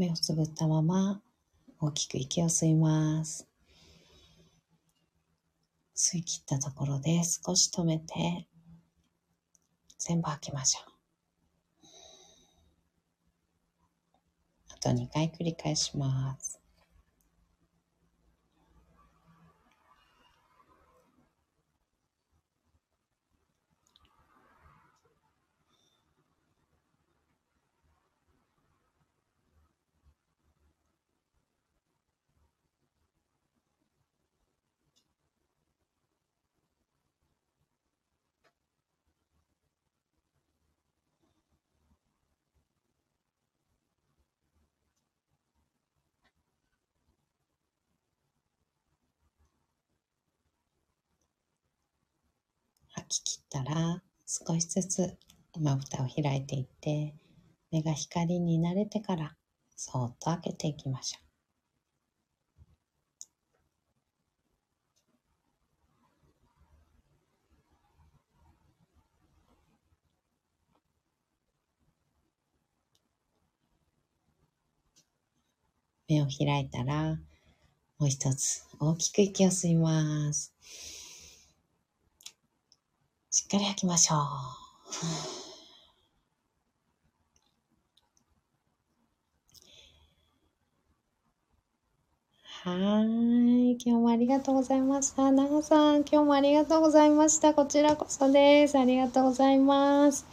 [0.01, 1.21] 目をつぶったまま
[1.79, 3.47] 大きく息を吸います。
[5.95, 8.49] 吸い切ったところで少し止めて
[9.99, 10.93] 全部吐きましょう。
[14.71, 16.61] あと2回繰り返します。
[52.93, 55.17] 吐き切ったら少しずつ
[55.61, 57.13] まぶたを開いていって
[57.73, 59.37] 目が光に慣れてから
[59.77, 61.31] そーっと開けていきましょう。
[76.09, 77.19] 目を開いたら
[77.99, 80.53] もう一つ大きく息を吸います。
[83.31, 84.19] しっかり吐きましょう。
[92.63, 93.73] はい。
[93.73, 95.31] 今日もありがとうございました。
[95.31, 97.55] なごさん、今日もありがとうございました。
[97.55, 98.77] こちらこそです。
[98.77, 100.27] ありがとうございます。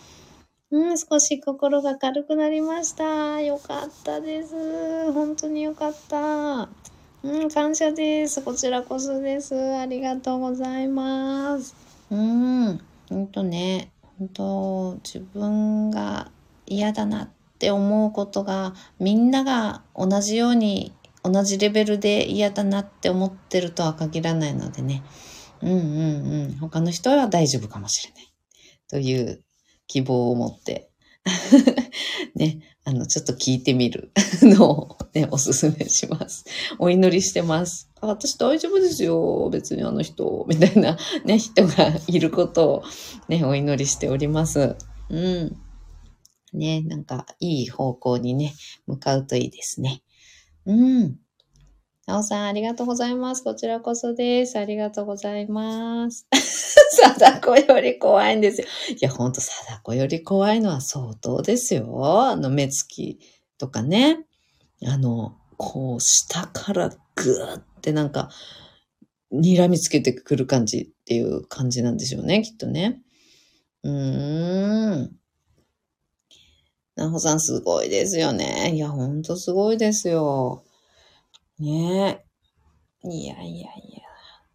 [0.72, 3.39] うん、少し心が軽くなりました。
[3.41, 5.12] よかったです。
[5.14, 6.68] 本当によかった。
[7.24, 8.41] うん、感謝です。
[8.41, 9.56] こちらこそです。
[9.56, 11.87] ありがとうございます。
[12.10, 16.32] うーん、ほんとね、ほんと自分が
[16.66, 17.30] 嫌だなっ
[17.60, 20.93] て思うことがみんなが同じように
[21.24, 25.03] 同じレベルで嫌だなって思ってるとは限らないのでね。
[25.62, 26.58] うんうんうん。
[26.60, 28.34] 他の人は大丈夫かもしれない。
[28.89, 29.43] という
[29.88, 30.89] 希望を持って、
[32.36, 34.12] ね、あの、ちょっと聞いてみる
[34.44, 36.46] のをね、おすすめします。
[36.80, 37.90] お祈りしてます。
[38.00, 39.50] あ私大丈夫ですよ。
[39.52, 42.84] 別にあの人、みたいなね、人がいることを
[43.28, 44.78] ね、お祈りしております。
[45.10, 45.58] うん。
[46.54, 48.54] ね、なんかいい方向にね、
[48.86, 50.02] 向かうといいですね。
[50.66, 51.20] うん。
[52.08, 53.43] なおさん、ありがとうございます。
[53.43, 54.58] こちらこそです。
[54.58, 56.26] ありがとうございます。
[56.32, 58.68] 貞子より怖いんですよ。
[58.93, 62.24] いや、ほんと、貞子より怖いのは相当ですよ。
[62.24, 63.20] あの、目つき
[63.58, 64.26] とかね。
[64.86, 68.30] あの、こう、下からぐーってなんか、
[69.34, 73.01] 睨みつけてくる感じっていう感じなんでしょうね、きっとね。
[73.84, 75.20] うーん。
[76.95, 78.72] なほさんすごいですよね。
[78.74, 80.64] いや、ほんとすごいですよ。
[81.60, 82.24] ね
[83.03, 83.10] え。
[83.10, 84.01] いやいやいや。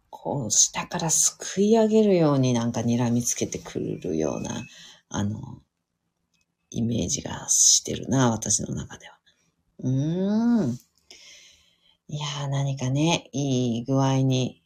[0.09, 4.63] こう、下からすくい上げるようになんか睨みつけてくるような、
[5.09, 5.61] あの、
[6.69, 9.17] イメージがしてるな、私の中では。
[9.79, 10.79] うーん。
[12.07, 14.61] いや、何かね、いい具合に。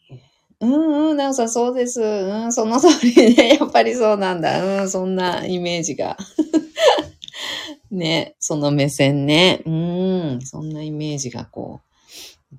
[0.59, 2.01] うんうん、なおさん、そうです。
[2.01, 3.57] うん、その通りね。
[3.59, 4.81] やっぱりそうなんだ。
[4.81, 6.17] うん、そんなイメージが。
[7.89, 9.61] ね、その目線ね。
[9.65, 11.86] うん、そんなイメージがこう、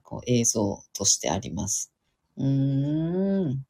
[0.03, 1.93] こう映像としてあります。
[2.37, 3.65] うーん。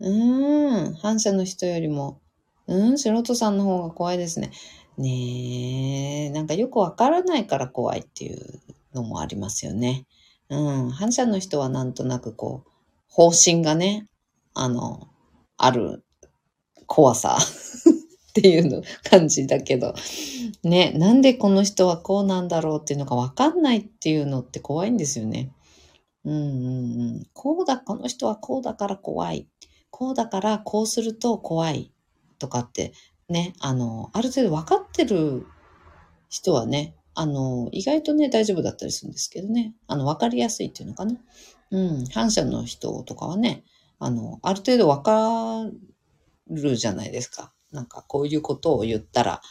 [0.00, 0.94] うーん。
[0.94, 2.20] 反射の人よりも、
[2.66, 4.50] うん、素人さんの方が怖いですね。
[4.98, 8.60] ねえ、なんかよくわからないから怖いっていう
[8.94, 10.06] のもありますよね。
[10.48, 10.90] うん。
[10.90, 12.70] 反射の人はなんとなくこう、
[13.08, 14.06] 方針がね、
[14.54, 15.08] あの、
[15.56, 16.04] ある
[16.86, 17.38] 怖さ
[18.32, 19.94] っていうの感じだけど、
[20.64, 25.52] ね、なんでこの人はこうなんだろうっていうのがわかんないっていうのって怖いんですよね。
[26.24, 27.26] うんうんうん。
[27.34, 29.48] こうだ、この人はこうだから怖い。
[29.90, 31.92] こうだからこうすると怖い。
[32.42, 32.92] とかって、
[33.28, 35.46] ね、あの、ある程度分かってる
[36.28, 39.74] 人はね、あの、意外とね、大丈夫だったりするんですけどね。
[39.86, 41.16] あの、分かりやすいっていうのかな。
[41.70, 42.04] うん。
[42.06, 43.64] 反射の人とかはね、
[44.00, 45.70] あの、ある程度分か
[46.48, 47.52] るじゃないですか。
[47.72, 49.42] なんか、こういうことを言ったら、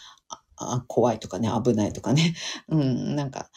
[0.87, 2.35] 怖いとかね、危ないとかね。
[2.69, 3.49] うん、なんか、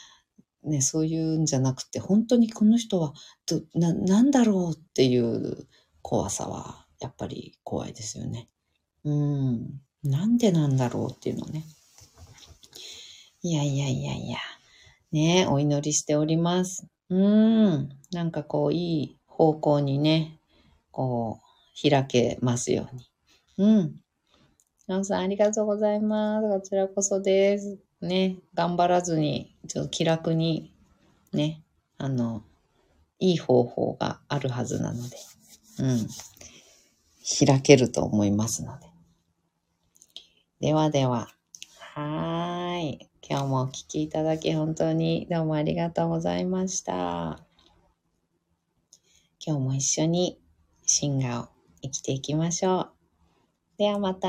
[0.62, 3.12] ね、そういうんじゃなくて、本当にこの人は
[3.47, 5.69] どな、なんだろうっていう
[6.01, 8.49] 怖さは、やっぱり怖いですよね。
[9.05, 9.81] うん。
[10.03, 11.67] なんでなんだろうっていうのね。
[13.43, 14.39] いやいやいやいや。
[15.12, 16.87] ねお祈りしております。
[17.11, 17.91] うん。
[18.11, 20.41] なんかこう、いい方向にね、
[20.91, 21.41] こ
[21.85, 23.11] う、開けますように。
[23.59, 24.04] うん。
[24.87, 26.49] なおさん、ありがとうございます。
[26.49, 27.78] こちらこそです。
[28.03, 30.74] ね、頑張らずに、ちょっと気楽に、
[31.32, 31.62] ね、
[31.97, 32.43] あの、
[33.18, 35.16] いい方法があるはずなので、
[35.78, 36.09] うん。
[37.47, 38.87] 開けると思いますので。
[40.61, 41.28] ではでは、
[41.78, 43.09] はーい。
[43.26, 47.41] 今日もお聴きいただき本当にどうもありがとうございました。
[49.41, 50.39] 今日も一緒に
[50.85, 51.49] シンガーを
[51.80, 52.94] 生きていきましょう。
[53.79, 54.29] ではまた。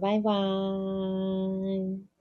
[0.00, 2.13] バイバーイ。